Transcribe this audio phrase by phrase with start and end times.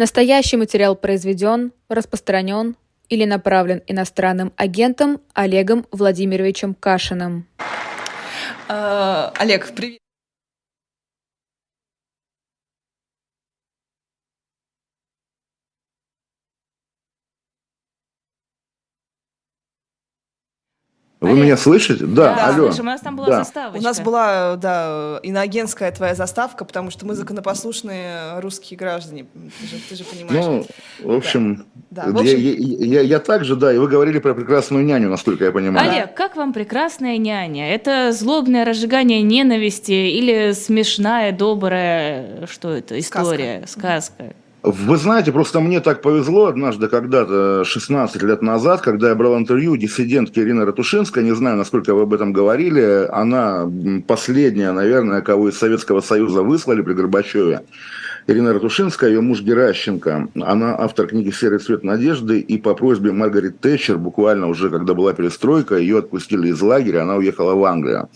[0.00, 2.74] Настоящий материал произведен, распространен
[3.10, 7.46] или направлен иностранным агентом Олегом Владимировичем Кашиным.
[8.66, 9.98] А, Олег, привет.
[21.20, 22.06] Вы меня слышите?
[22.06, 22.68] Да, Да, алло.
[22.68, 23.38] слышим, у нас там была Да.
[23.44, 23.78] заставочка.
[23.78, 29.26] У нас была, да, иноагентская твоя заставка, потому что мы законопослушные русские граждане.
[29.60, 30.66] Ты же, ты же понимаешь.
[31.02, 32.04] Ну, в общем, Да.
[32.06, 35.44] Я, В общем- я, я- я также, да, и вы говорили про прекрасную няню, насколько
[35.44, 35.90] я понимаю.
[35.90, 37.74] Олег, как вам прекрасная няня?
[37.74, 44.32] Это злобное разжигание ненависти или смешная, добрая, что это, история, сказка?
[44.62, 49.76] Вы знаете, просто мне так повезло однажды, когда-то 16 лет назад, когда я брал интервью
[49.78, 53.70] диссидентки Ирины Ратушинской, не знаю, насколько вы об этом говорили, она
[54.06, 57.62] последняя, наверное, кого из Советского Союза выслали при Горбачеве.
[58.26, 63.60] Ирина Ратушинская, ее муж Геращенко, она автор книги «Серый цвет надежды», и по просьбе Маргарет
[63.60, 68.10] Тэтчер, буквально уже когда была перестройка, ее отпустили из лагеря, она уехала в Англию.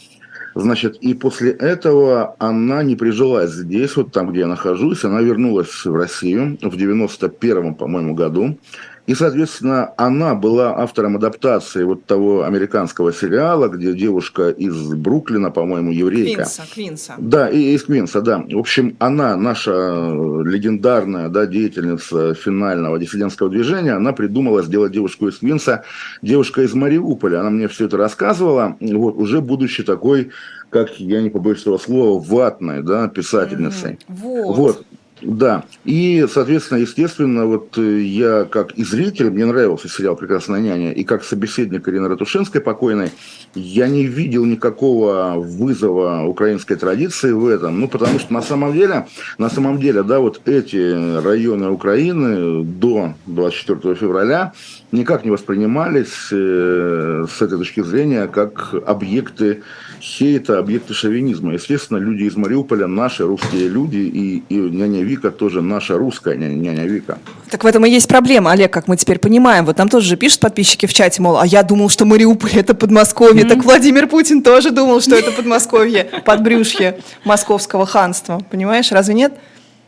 [0.55, 5.05] Значит, и после этого она не прижилась здесь, вот там, где я нахожусь.
[5.05, 8.58] Она вернулась в Россию в 91-м, по-моему, году.
[9.06, 15.91] И, соответственно, она была автором адаптации вот того американского сериала, где девушка из Бруклина, по-моему,
[15.91, 16.44] еврейка.
[16.44, 17.14] Квинса, Квинса.
[17.19, 18.38] Да, и из Квинса, да.
[18.38, 25.28] В общем, она, наша э, легендарная да, деятельница финального диссидентского движения, она придумала сделать девушку
[25.28, 25.84] из Квинса,
[26.22, 27.41] девушка из Мариуполя.
[27.41, 30.30] Она мне все это рассказывала, вот, уже будучи такой,
[30.70, 33.98] как, я не побоюсь этого слова, ватной, да, писательницей.
[34.08, 34.56] Вот.
[34.56, 34.86] Вот.
[35.25, 40.92] Да, и, соответственно, естественно, вот э, я как и зритель, мне нравился сериал «Прекрасная няня»,
[40.92, 43.11] и как собеседник Ирины Ратушинской покойной,
[43.55, 49.06] я не видел никакого вызова украинской традиции в этом, ну, потому что на самом деле,
[49.39, 54.52] на самом деле, да, вот эти районы Украины до 24 февраля
[54.92, 59.62] никак не воспринимались э, с этой точки зрения как объекты
[60.05, 61.55] хейта, объекты шовинизма.
[61.55, 66.55] Естественно, люди из Мариуполя наши русские люди, и, и няня Вика тоже наша русская няня,
[66.55, 67.19] няня Вика.
[67.51, 69.65] Так в этом и есть проблема, Олег, как мы теперь понимаем.
[69.65, 72.75] Вот нам тоже же пишут подписчики в чате, мол, а я думал, что Мариуполь это
[72.75, 73.45] Подмосковье.
[73.45, 78.42] Так Владимир Путин тоже думал, что это Подмосковье, подбрюшье московского ханства.
[78.51, 79.33] Понимаешь, разве нет?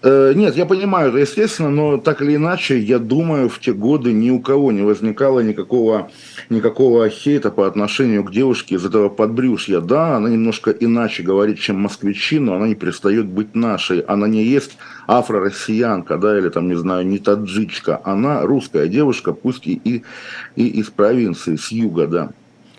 [0.08, 4.30] Э, Нет, я понимаю, естественно, но так или иначе, я думаю, в те годы ни
[4.30, 6.12] у кого не возникало никакого,
[6.48, 9.80] никакого хейта по отношению к девушке из этого подбрюшья.
[9.80, 13.98] Да, она немножко иначе говорит, чем москвичи, но она не перестает быть нашей.
[13.98, 14.78] Она не есть
[15.08, 18.00] афро-россиянка, да, или там, не знаю, не таджичка.
[18.04, 20.04] Она русская девушка, пусть и, и,
[20.54, 22.30] и из провинции, с юга, да.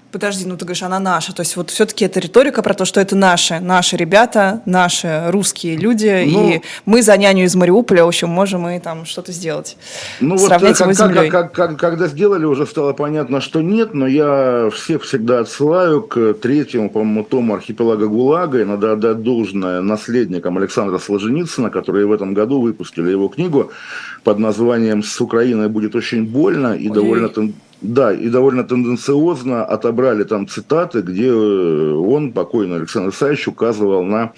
[0.10, 1.34] Подожди, ну ты говоришь, она наша.
[1.36, 5.76] То есть вот все-таки это риторика про то, что это наши, наши ребята, наши русские
[5.76, 9.76] люди, Ну- и мы за няню из Мариуполя, в общем, можем и там что-то сделать.
[10.22, 11.30] Ну вот Сравнять э, его как- с как- землей.
[11.30, 16.34] как- как- когда сделали, уже стало понятно, что нет, но я всех всегда отсылаю к
[16.36, 22.34] третьему, по-моему, тому архипелага ГУЛАГа, и надо отдать должное наследникам Александра Солженицына, которые в этом
[22.34, 23.72] году выпустили его книгу
[24.24, 26.94] под названием «С Украиной будет очень больно» и Ой.
[26.96, 27.30] довольно...
[27.82, 34.34] Да, и довольно тенденциозно отобрали там цитаты, где э, он, покойный Александр Исаевич, указывал на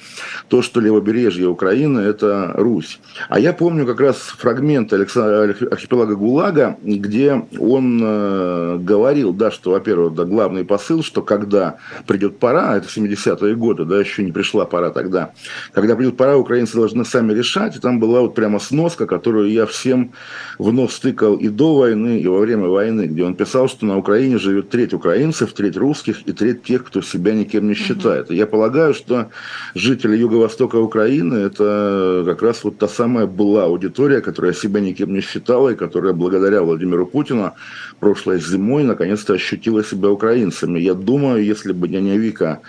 [0.50, 3.00] то, что левобережье Украины– это Русь.
[3.30, 10.16] А я помню как раз фрагмент архипелага ГУЛАГа, где он э, говорил, да, что, во-первых,
[10.16, 11.78] да, главный посыл, что когда
[12.08, 15.32] придет пора, это 70-е годы, да, еще не пришла пора тогда,
[15.72, 19.66] когда придет пора, украинцы должны сами решать, и там была вот прямо сноска, которую я
[19.66, 20.12] всем
[20.58, 23.98] в нос тыкал и до войны, и во время войны, где он писал, что на
[23.98, 28.32] Украине живет треть украинцев, треть русских и треть тех, кто себя никем не считает.
[28.32, 29.30] И я полагаю, что
[29.76, 35.22] жители юго-востока Украины– это как раз вот та самая была аудитория, которая себя никем не
[35.22, 37.54] считала и которая благодаря Владимиру Путину
[38.00, 40.80] прошлой зимой наконец-то ощутила себя украинцами.
[40.80, 42.60] Я думаю, если бы няня Вика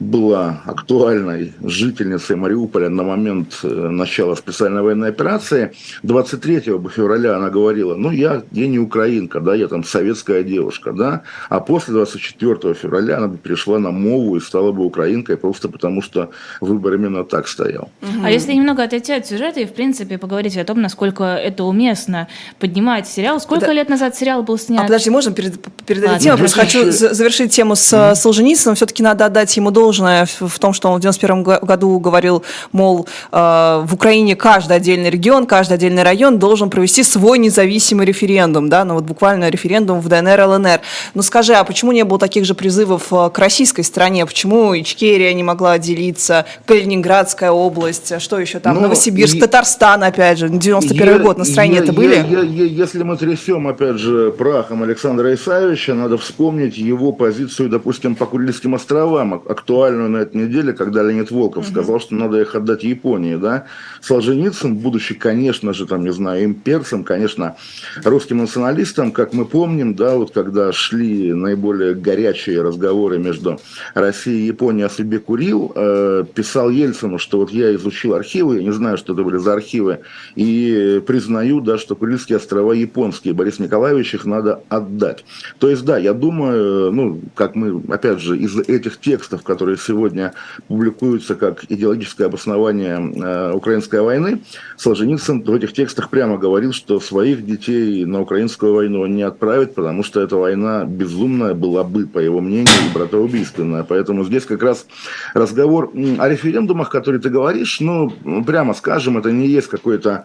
[0.00, 5.72] была актуальной жительницей Мариуполя на момент э, начала специальной военной операции,
[6.04, 11.22] 23 февраля она говорила, ну, я, я не украинка, да, я там советская девушка, да,
[11.48, 16.00] а после 24 февраля она бы перешла на мову и стала бы украинкой просто потому,
[16.00, 16.30] что
[16.60, 17.90] выбор именно так стоял.
[18.22, 22.28] А если немного отойти от сюжета и, в принципе, поговорить о том, насколько это уместно
[22.60, 23.40] поднимать сериал.
[23.40, 24.80] Сколько Подо- лет назад сериал был снят?
[24.80, 26.20] А подожди, можно перед, перед этой Ладно.
[26.20, 26.38] темой?
[26.38, 28.76] Просто хочу за- завершить тему с mm Солженицыным.
[28.76, 32.42] Все-таки надо отдать ему должное должное в том, что он в 91 году говорил,
[32.72, 38.68] мол, э, в Украине каждый отдельный регион, каждый отдельный район должен провести свой независимый референдум,
[38.68, 40.80] да, ну вот буквально референдум в ДНР, ЛНР.
[41.14, 44.26] Ну скажи, а почему не было таких же призывов э, к российской стране?
[44.26, 49.40] Почему Ичкерия не могла отделиться, Калининградская область, что еще там, ну, Новосибирск, и...
[49.40, 52.16] Татарстан, опять же, 91 я, год, настроение это были?
[52.28, 58.16] Я, я, если мы трясем, опять же, прахом Александра Исаевича, надо вспомнить его позицию, допустим,
[58.16, 59.40] по Курильским островам,
[59.78, 61.72] актуальную на этой неделе, когда Леонид Волков угу.
[61.72, 63.66] сказал, что надо их отдать Японии, да.
[64.00, 67.56] Солженицын, будучи, конечно же, там, не знаю, имперцем, конечно,
[68.04, 73.60] русским националистом, как мы помним, да, вот когда шли наиболее горячие разговоры между
[73.94, 78.62] Россией и Японией о судьбе Курил, э, писал Ельцину, что вот я изучил архивы, я
[78.62, 80.00] не знаю, что это были за архивы,
[80.34, 85.24] и признаю, да, что Курильские острова японские, Борис Николаевич их надо отдать.
[85.58, 90.32] То есть, да, я думаю, ну, как мы, опять же, из этих текстов, которые сегодня
[90.68, 94.40] публикуются как идеологическое обоснование э, украинской войны,
[94.76, 99.74] Солженицын в этих текстах прямо говорил, что своих детей на украинскую войну он не отправит,
[99.74, 103.84] потому что эта война безумная была бы, по его мнению, и братоубийственная.
[103.84, 104.86] Поэтому здесь как раз
[105.34, 108.12] разговор о референдумах, которые ты говоришь, ну,
[108.46, 110.24] прямо скажем, это не есть какой-то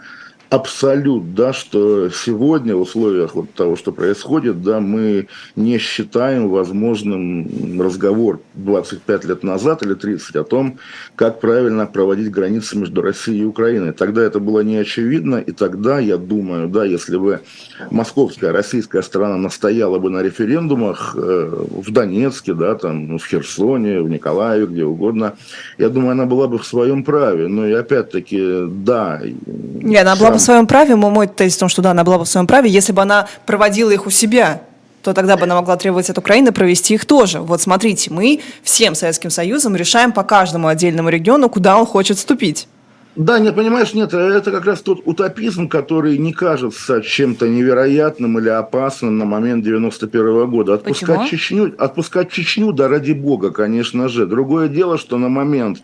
[0.53, 7.81] абсолют, да, что сегодня в условиях вот того, что происходит, да, мы не считаем возможным
[7.81, 10.77] разговор 25 лет назад или 30 о том,
[11.15, 13.93] как правильно проводить границы между Россией и Украиной.
[13.93, 17.41] Тогда это было не очевидно, и тогда, я думаю, да, если бы
[17.89, 24.09] московская, российская страна настояла бы на референдумах э, в Донецке, да, там, в Херсоне, в
[24.09, 25.33] Николаеве, где угодно,
[25.79, 27.47] я думаю, она была бы в своем праве.
[27.47, 29.19] Но и опять-таки, да.
[29.47, 32.25] Не, она была бы своем праве, мой тезис в том, что да, она была бы
[32.25, 34.61] в своем праве, если бы она проводила их у себя
[35.03, 37.39] то тогда бы она могла требовать от Украины провести их тоже.
[37.41, 42.67] Вот смотрите, мы всем Советским Союзом решаем по каждому отдельному региону, куда он хочет вступить.
[43.15, 48.49] Да, не понимаешь, нет, это как раз тот утопизм, который не кажется чем-то невероятным или
[48.49, 50.73] опасным на момент 91 -го года.
[50.73, 51.29] Отпускать Почему?
[51.29, 54.25] Чечню, отпускать Чечню, да ради бога, конечно же.
[54.25, 55.83] Другое дело, что на момент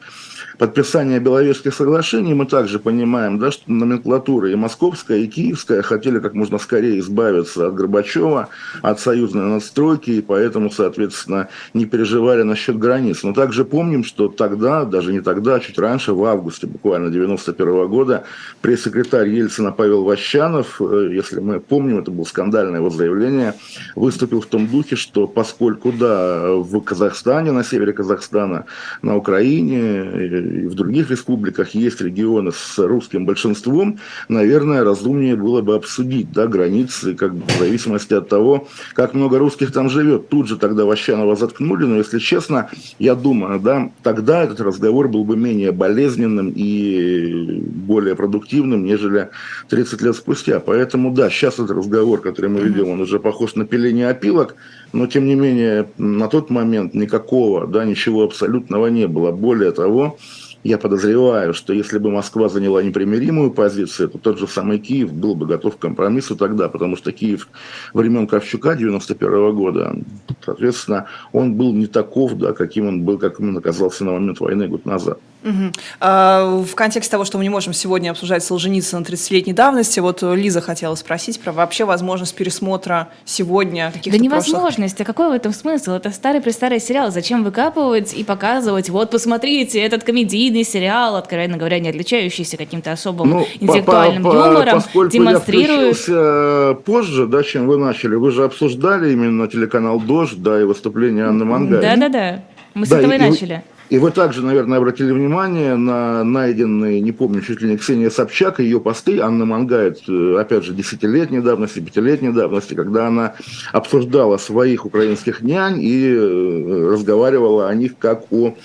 [0.60, 6.34] подписания Беловежских соглашений мы также понимаем, да, что номенклатура и московская, и киевская хотели как
[6.34, 8.50] можно скорее избавиться от Горбачева,
[8.82, 13.24] от союзной надстройки, и поэтому, соответственно, не переживали насчет границ.
[13.24, 17.88] Но также помним, что тогда, даже не тогда, а чуть раньше, в августе буквально 91
[17.88, 18.26] года,
[18.62, 23.54] пресс-секретарь Ельцина Павел Ващанов, э, если мы помним, это было скандальное его заявление,
[23.96, 28.66] выступил в том духе, что поскольку, да, в Казахстане, на севере Казахстана,
[29.02, 35.76] на Украине, и в других республиках есть регионы с русским большинством, наверное, разумнее было бы
[35.76, 40.30] обсудить да, границы, как в зависимости от того, как много русских там живет.
[40.30, 45.24] Тут же тогда Ващанова заткнули, но, если честно, я думаю, да, тогда этот разговор был
[45.24, 49.30] бы менее болезненным и более продуктивным, нежели
[49.70, 50.60] 30 лет спустя.
[50.60, 54.56] Поэтому, да, сейчас этот разговор, который мы ведем, он уже похож на пиление опилок,
[54.92, 59.32] но, тем не менее, на тот момент никакого, да, ничего абсолютного не было.
[59.32, 60.18] Более того,
[60.64, 65.36] я подозреваю, что если бы Москва заняла непримиримую позицию, то тот же самый Киев был
[65.36, 67.48] бы готов к компромиссу тогда, потому что Киев
[67.94, 69.96] времен Кравчука 91 года,
[70.44, 74.68] соответственно, он был не таков, да, каким он был, как он оказался на момент войны
[74.68, 75.20] год назад.
[75.44, 75.72] Угу.
[76.02, 80.62] А, в контексте того, что мы не можем сегодня обсуждать Солженицына 30-летней давности, вот Лиза
[80.62, 85.10] хотела спросить про вообще возможность пересмотра сегодня каких-то Да невозможность, прошлых...
[85.10, 85.92] а какой в этом смысл?
[85.92, 91.90] Это старый-престарый сериал, зачем выкапывать и показывать, вот посмотрите, этот комедийный сериал, откровенно говоря, не
[91.90, 96.08] отличающийся каким-то особым ну, интеллектуальным по, по, юмором, поскольку демонстрирует...
[96.08, 100.64] я э, позже, да, чем вы начали, вы же обсуждали именно телеканал «Дождь», да, и
[100.64, 101.82] выступление Анны Мангай.
[101.82, 102.42] Да-да-да,
[102.74, 103.64] мы с да, этого и, и начали.
[103.90, 108.60] И вы также, наверное, обратили внимание на найденные, не помню, чуть ли не Ксения Собчак,
[108.60, 113.34] ее посты, Анна Мангает, э, опять же, десятилетней давности, пятилетней давности, когда она
[113.72, 118.56] обсуждала своих украинских нянь и э, разговаривала о них как о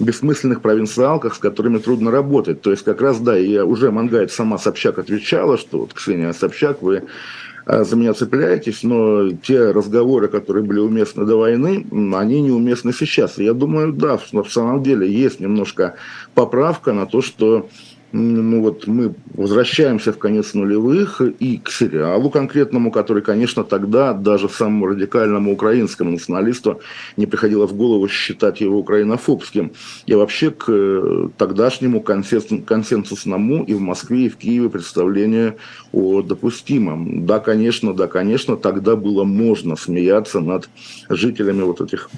[0.00, 2.60] бессмысленных провинциалках, с которыми трудно работать.
[2.60, 6.82] То есть как раз, да, и уже Мангает сама Собчак отвечала, что вот, Ксения Собчак,
[6.82, 7.04] вы
[7.68, 13.36] за меня цепляетесь, но те разговоры, которые были уместны до войны, они неуместны сейчас.
[13.36, 15.96] я думаю, да, в самом деле есть немножко
[16.34, 17.68] поправка на то, что
[18.12, 24.48] ну вот мы возвращаемся в конец нулевых и к сериалу конкретному, который, конечно, тогда даже
[24.48, 26.80] самому радикальному украинскому националисту
[27.16, 29.72] не приходило в голову считать его украинофобским.
[30.06, 35.56] И вообще к э, тогдашнему консенсусному и в Москве, и в Киеве представлению
[35.92, 37.26] о допустимом.
[37.26, 40.68] Да, конечно, да, конечно, тогда было можно смеяться над
[41.10, 42.08] жителями вот этих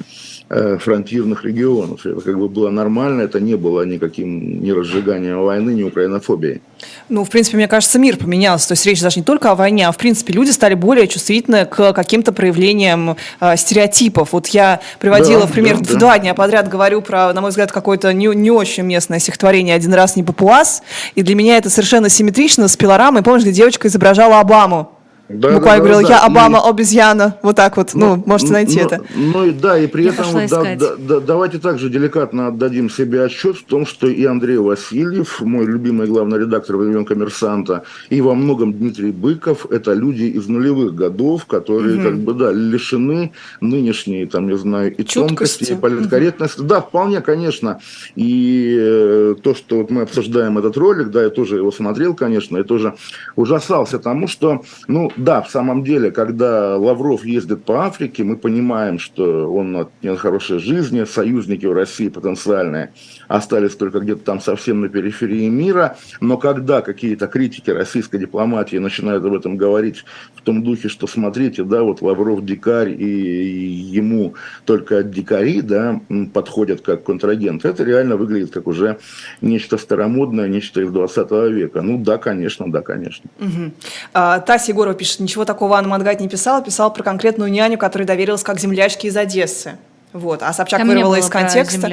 [0.51, 2.05] фронтирных регионов.
[2.05, 6.61] Это как бы было нормально, это не было никаким ни разжиганием войны, ни украинофобией.
[7.09, 8.69] Ну, в принципе, мне кажется, мир поменялся.
[8.69, 11.67] То есть речь даже не только о войне, а в принципе люди стали более чувствительны
[11.67, 14.33] к каким-то проявлениям э, стереотипов.
[14.33, 17.73] Вот я приводила да, в пример да, два дня подряд говорю про, на мой взгляд,
[17.73, 20.83] какое-то не, не очень местное стихотворение «Один раз не папуас».
[21.15, 23.23] И для меня это совершенно симметрично с пилорамой.
[23.23, 24.91] Помнишь, где девочка изображала Обаму?
[25.33, 26.71] Да, Буквально да, говорил, да, я Обама, и...
[26.71, 27.37] обезьяна.
[27.43, 29.01] Вот так вот, ну, ну можете найти ну, это.
[29.15, 33.23] Ну и да, и при я этом да, да, да, давайте также деликатно отдадим себе
[33.25, 38.35] отчет в том, что и Андрей Васильев, мой любимый главный редактор времен коммерсанта, и во
[38.35, 42.03] многом Дмитрий Быков, это люди из нулевых годов, которые угу.
[42.03, 45.65] как бы, да, лишены нынешней, там, не знаю, и Чуткости.
[45.65, 46.61] тонкости, и политкорректности.
[46.61, 46.69] Угу.
[46.69, 47.81] Да, вполне, конечно.
[48.17, 52.59] И э, то, что вот мы обсуждаем этот ролик, да, я тоже его смотрел, конечно,
[52.59, 52.95] и тоже
[53.37, 58.99] ужасался тому, что, ну, да, в самом деле, когда Лавров ездит по Африке, мы понимаем,
[58.99, 62.93] что он от нехорошей жизни, союзники в России потенциальные
[63.29, 69.25] остались только где-то там совсем на периферии мира, но когда какие-то критики российской дипломатии начинают
[69.25, 74.35] об этом говорить в том духе, что смотрите, да, вот Лавров дикарь и ему
[74.65, 76.01] только дикари, да,
[76.33, 78.99] подходят как контрагент, это реально выглядит как уже
[79.41, 81.83] нечто старомодное, нечто из 20 века.
[81.83, 83.31] Ну да, конечно, да, конечно.
[83.39, 83.73] Угу.
[84.15, 87.79] А, Тася Егорова пишет, пишет, ничего такого Анна Мангайт не писала, писала про конкретную няню,
[87.79, 89.77] которая доверилась как землячке из Одессы.
[90.13, 90.43] Вот.
[90.43, 91.89] А Собчак там вырвала из контекста.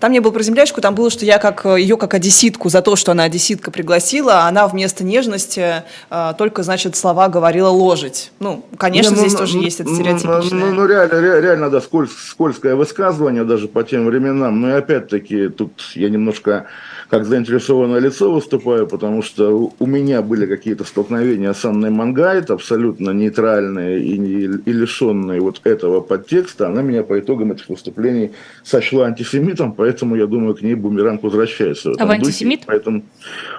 [0.00, 2.96] Там не было про землячку, там было, что я как ее как одесситку за то,
[2.96, 8.32] что она одесситка пригласила, а она вместо нежности э, только, значит, слова говорила ложить.
[8.40, 10.60] Ну, конечно, не, ну, здесь ну, тоже ну, есть это стереотипичное.
[10.60, 14.60] Ну, ну, ну реально, реально, да, сколь, скользкое высказывание даже по тем временам.
[14.60, 16.66] Но и опять-таки тут я немножко
[17.08, 23.10] как заинтересованное лицо выступаю, потому что у меня были какие-то столкновения с Анной Мангайт, абсолютно
[23.10, 26.66] нейтральные и, и лишенные вот этого подтекста.
[26.66, 28.32] Она меня по итогам этих выступлений
[28.62, 31.92] сочла антисемитом, поэтому, я думаю, к ней бумеранг возвращается.
[31.98, 32.60] А вы антисемит?
[32.60, 32.66] Духе.
[32.66, 33.02] Поэтому...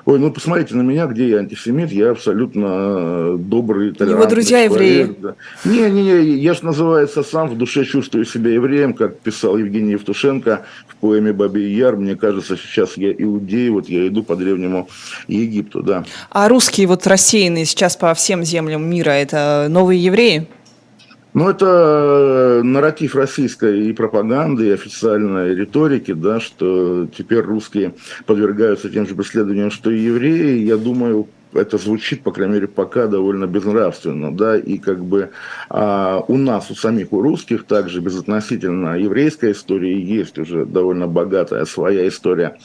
[0.06, 4.64] Ой, ну посмотрите на меня, где я антисемит, я абсолютно э, добрый, толерантный Его друзья
[4.64, 5.16] евреи.
[5.18, 5.36] Да.
[5.66, 9.92] Не, не, не, я же, называется, сам в душе чувствую себя евреем, как писал Евгений
[9.92, 11.96] Евтушенко в поэме «Бабий Яр».
[11.96, 14.88] Мне кажется, сейчас я иудей, вот я иду по древнему
[15.28, 16.04] Египту, да.
[16.30, 20.48] А русские вот рассеянные сейчас по всем землям мира, это новые евреи?
[21.36, 27.94] Ну, это нарратив российской и пропаганды, и официальной риторики, да, что теперь русские
[28.26, 30.64] подвергаются тем же преследованиям, что и евреи.
[30.64, 35.32] Я думаю, это звучит, по крайней мере, пока довольно безнравственно, да, и как бы
[35.70, 41.66] а, у нас, у самих, у русских также безотносительно еврейской истории есть уже довольно богатая
[41.66, 42.58] своя история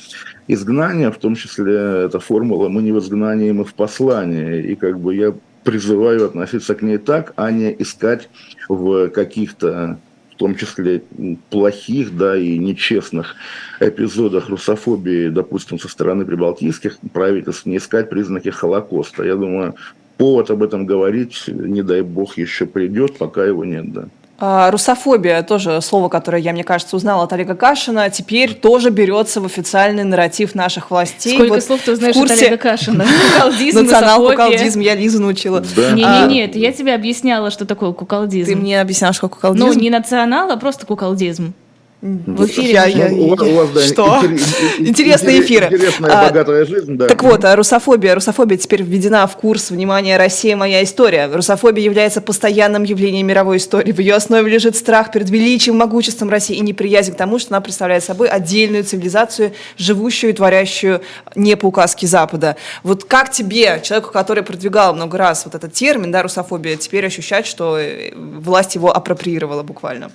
[0.47, 5.01] изгнания, в том числе эта формула «мы не в изгнании, мы в послании», и как
[5.01, 8.29] бы я призываю относиться к ней так, а не искать
[8.69, 9.99] в каких-то
[10.33, 11.03] в том числе
[11.51, 13.35] плохих, да, и нечестных
[13.79, 19.23] эпизодах русофобии, допустим, со стороны прибалтийских правительств, не искать признаки Холокоста.
[19.23, 19.75] Я думаю,
[20.17, 24.09] повод об этом говорить, не дай бог, еще придет, пока его нет, да.
[24.43, 29.43] А, русофобия, тоже слово, которое я, мне кажется, узнала от Олега Кашина, теперь тоже берется
[29.43, 31.35] в официальный нарратив наших властей.
[31.35, 32.35] Сколько вот слов ты знаешь курсе...
[32.35, 33.07] от Олега Кашина?
[33.35, 35.61] Куколдизм, Национал-куколдизм, я Лизу научила.
[35.61, 38.51] Не-не-не, это я тебе объясняла, что такое куколдизм.
[38.51, 39.67] Ты мне объясняла, что куколдизм?
[39.67, 41.53] Ну, не национал, а просто куколдизм.
[42.03, 42.73] В эфире.
[42.73, 44.23] Я, я, у, у вас, да, что?
[44.79, 45.67] Интересные эфиры.
[45.67, 47.07] Интересная, а, богатая жизнь, да.
[47.07, 48.15] Так вот, а русофобия.
[48.15, 51.31] Русофобия теперь введена в курс внимания «Россия– моя история».
[51.31, 53.93] Русофобия является постоянным явлением мировой истории.
[53.93, 57.61] В ее основе лежит страх перед величием, могуществом России и неприязнь к тому, что она
[57.61, 61.03] представляет собой отдельную цивилизацию, живущую и творящую
[61.35, 62.57] не по указке Запада.
[62.83, 67.47] Вот как тебе, человеку, который продвигал много раз вот этот термин, да, русофобия, теперь ощущать,
[67.47, 70.11] что э, власть его апроприировала буквально?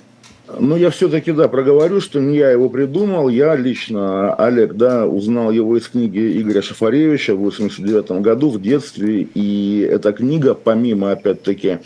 [0.48, 3.28] Ну, я все-таки, да, проговорю, что не я его придумал.
[3.28, 9.26] Я лично, Олег, да, узнал его из книги Игоря Шафаревича в 89 году в детстве.
[9.34, 11.78] И эта книга, помимо, опять-таки,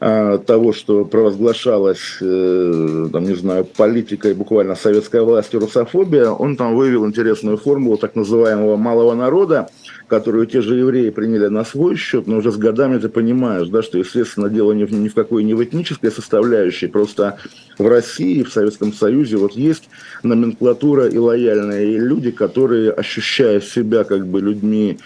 [0.00, 7.06] того, что провозглашалось, э, там, не знаю, политикой буквально советской власти русофобия, он там вывел
[7.06, 9.68] интересную формулу так называемого малого народа,
[10.08, 13.82] которую те же евреи приняли на свой счет, но уже с годами ты понимаешь, да,
[13.82, 17.36] что, естественно, дело ни в, ни в какой не в этнической составляющей, просто
[17.78, 19.90] в России, в Советском Союзе вот есть
[20.22, 24.98] номенклатура и лояльные люди, которые, ощущая себя как бы людьми,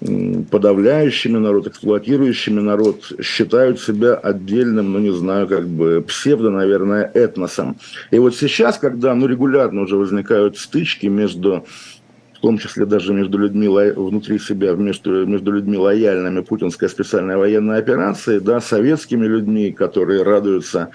[0.00, 7.76] подавляющими народ, эксплуатирующими народ, считают себя отдельным, ну не знаю, как бы псевдо, наверное, этносом.
[8.10, 11.64] И вот сейчас, когда ну, регулярно уже возникают стычки между
[12.38, 17.78] в том числе даже между людьми, внутри себя, между, между людьми лояльными путинской специальной военной
[17.78, 20.90] операции, да, советскими людьми, которые радуются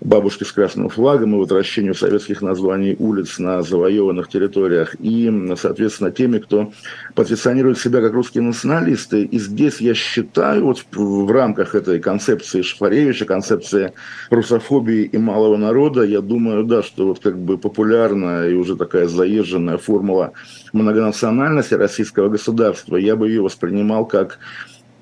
[0.00, 6.38] бабушке с красным флагом и возвращению советских названий улиц на завоеванных территориях, и, соответственно, теми,
[6.38, 6.72] кто
[7.14, 9.22] позиционирует себя как русские националисты.
[9.24, 13.92] И здесь я считаю, вот в рамках этой концепции Шафаревича, концепции
[14.30, 19.06] русофобии и малого народа, я думаю, да, что вот как бы популярная и уже такая
[19.06, 20.32] заезженная формула
[20.72, 24.38] многонациональности российского государства, я бы ее воспринимал как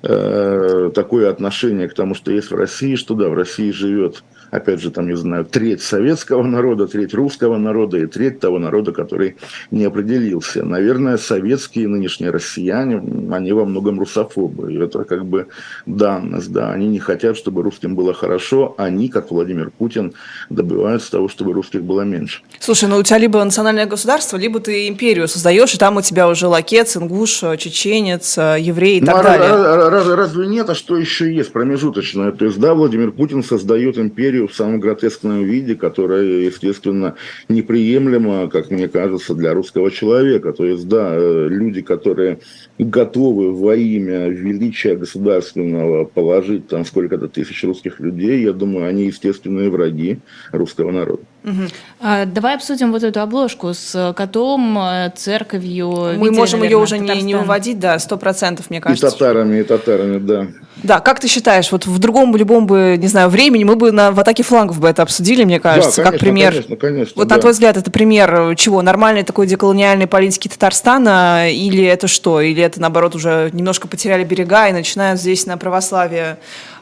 [0.05, 4.23] э, такое отношение к тому, что есть в России, что да, в России живет
[4.55, 8.91] опять же, там, не знаю, треть советского народа, треть русского народа и треть того народа,
[8.91, 9.35] который
[9.71, 10.63] не определился.
[10.63, 14.73] Наверное, советские нынешние россияне, они во многом русофобы.
[14.73, 15.47] И это как бы
[15.85, 16.71] данность, да.
[16.71, 18.75] Они не хотят, чтобы русским было хорошо.
[18.77, 20.13] Они, как Владимир Путин,
[20.49, 22.41] добиваются того, чтобы русских было меньше.
[22.59, 26.27] Слушай, ну у тебя либо национальное государство, либо ты империю создаешь, и там у тебя
[26.27, 29.94] уже лакец, ингуш, чеченец, еврей и так ну, далее.
[29.95, 30.69] Раз, разве нет?
[30.69, 32.33] А что еще есть промежуточное?
[32.33, 37.15] То есть, да, Владимир Путин создает империю в самом гротескном виде, которая, естественно,
[37.47, 40.51] неприемлема, как мне кажется, для русского человека.
[40.51, 42.39] То есть, да, э, люди, которые
[42.77, 49.69] готовы во имя величия государственного положить там сколько-то тысяч русских людей, я думаю, они естественные
[49.69, 50.19] враги
[50.51, 51.23] русского народа.
[51.45, 51.61] Угу.
[52.01, 55.89] А, давай обсудим вот эту обложку с котом, э, церковью.
[55.89, 59.07] Мы видели, можем наверное, ее уже не, не выводить, да, сто процентов, мне кажется.
[59.07, 60.47] И татарами, и татарами, да.
[60.83, 64.11] Да, как ты считаешь, вот в другом любом бы, не знаю, времени мы бы на,
[64.11, 66.51] в атаке флангов бы это обсудили, мне кажется, да, конечно, как пример.
[66.51, 67.35] Конечно, конечно, вот да.
[67.35, 68.81] на твой взгляд, это пример чего?
[68.81, 72.41] Нормальной такой деколониальной политики Татарстана или это что?
[72.41, 76.37] Или это, наоборот, уже немножко потеряли берега и начинают здесь на православие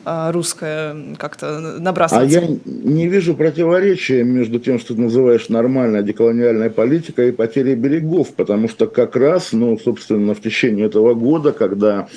[0.05, 2.39] русское как-то набрасываться?
[2.39, 7.75] А я не вижу противоречия между тем, что ты называешь нормальной деколониальной политикой и потерей
[7.75, 12.07] берегов, потому что как раз, ну, собственно, в течение этого года, когда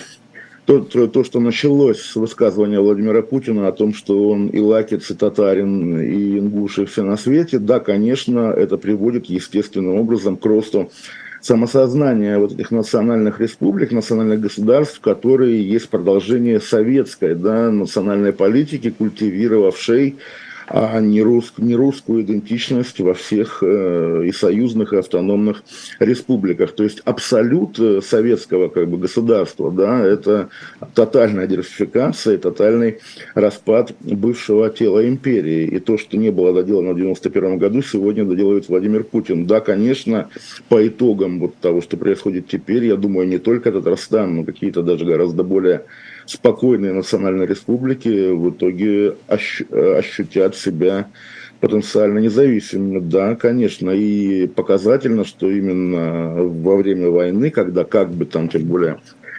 [0.67, 5.11] то, то, то, что началось с высказывания Владимира Путина о том, что он и лакец,
[5.11, 10.45] и татарин, и ингуш, и все на свете, да, конечно, это приводит естественным образом к
[10.45, 10.91] росту
[11.47, 20.17] самосознания вот этих национальных республик, национальных государств, которые есть продолжение советской да, национальной политики, культивировавшей
[20.69, 25.63] а не, рус, не русскую идентичность во всех э, и союзных, и автономных
[26.01, 26.73] республиках.
[26.73, 30.49] То есть абсолют э, советского как бы, государства, да, это
[30.95, 32.99] тотальная диверсификация, тотальный
[33.35, 35.67] распад бывшего тела империи.
[35.67, 39.47] И то, что не было доделано в 1991 году, сегодня доделывает Владимир Путин.
[39.47, 40.29] Да, конечно,
[40.69, 45.05] по итогам вот того, что происходит теперь, я думаю, не только Татарстан, но какие-то даже
[45.05, 45.85] гораздо более
[46.27, 51.09] спокойные национальные республики в итоге ощутят себя
[51.61, 52.99] потенциально независимыми.
[52.99, 58.99] Да, конечно, и показательно, что именно во время войны, когда как бы там, тем более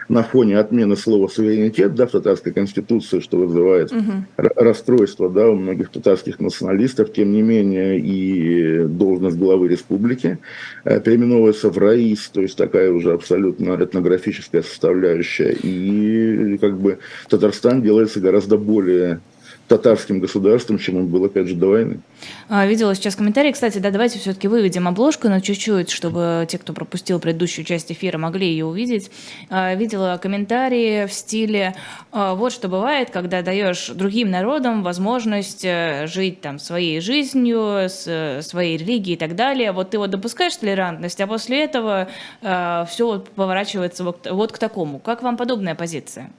[0.10, 4.26] на фоне отмены слова суверенитет да, в татарской конституции, что вызывает угу.
[4.38, 10.40] расстройство да, у многих татарских националистов, тем не менее и должность главы республики
[10.84, 15.52] э, переименовывается в РАИС, то есть такая уже абсолютно этнографическая составляющая.
[15.52, 19.20] И как бы Татарстан делается гораздо более
[19.68, 22.00] татарским государством, чем он был, опять же, до войны.
[22.48, 23.52] А, видела сейчас комментарии.
[23.52, 28.18] Кстати, да, давайте все-таки выведем обложку на чуть-чуть, чтобы те, кто пропустил предыдущую часть эфира,
[28.18, 29.12] могли ее увидеть.
[29.50, 31.76] А, видела комментарии в стиле
[32.12, 38.40] а, «Вот что бывает, когда даешь другим народам возможность э, жить там своей жизнью, с
[38.44, 39.74] своей религией и так далее.
[39.74, 42.08] Вот ты вот допускаешь толерантность, а после этого
[42.42, 45.00] все поворачивается вот, вот к такому.
[45.00, 46.30] Как вам подобная позиция?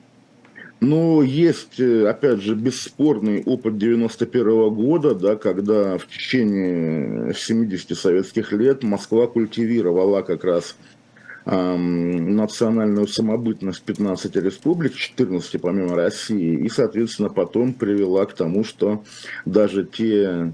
[0.80, 8.52] Но есть, э, опять же, бесспорный опыт 91 года, да, когда в течение 70 советских
[8.52, 10.76] лет Москва культивировала как раз
[11.46, 19.02] эм, национальную самобытность 15 республик, 14 помимо России, и, соответственно, потом привела к тому, что
[19.44, 20.52] даже те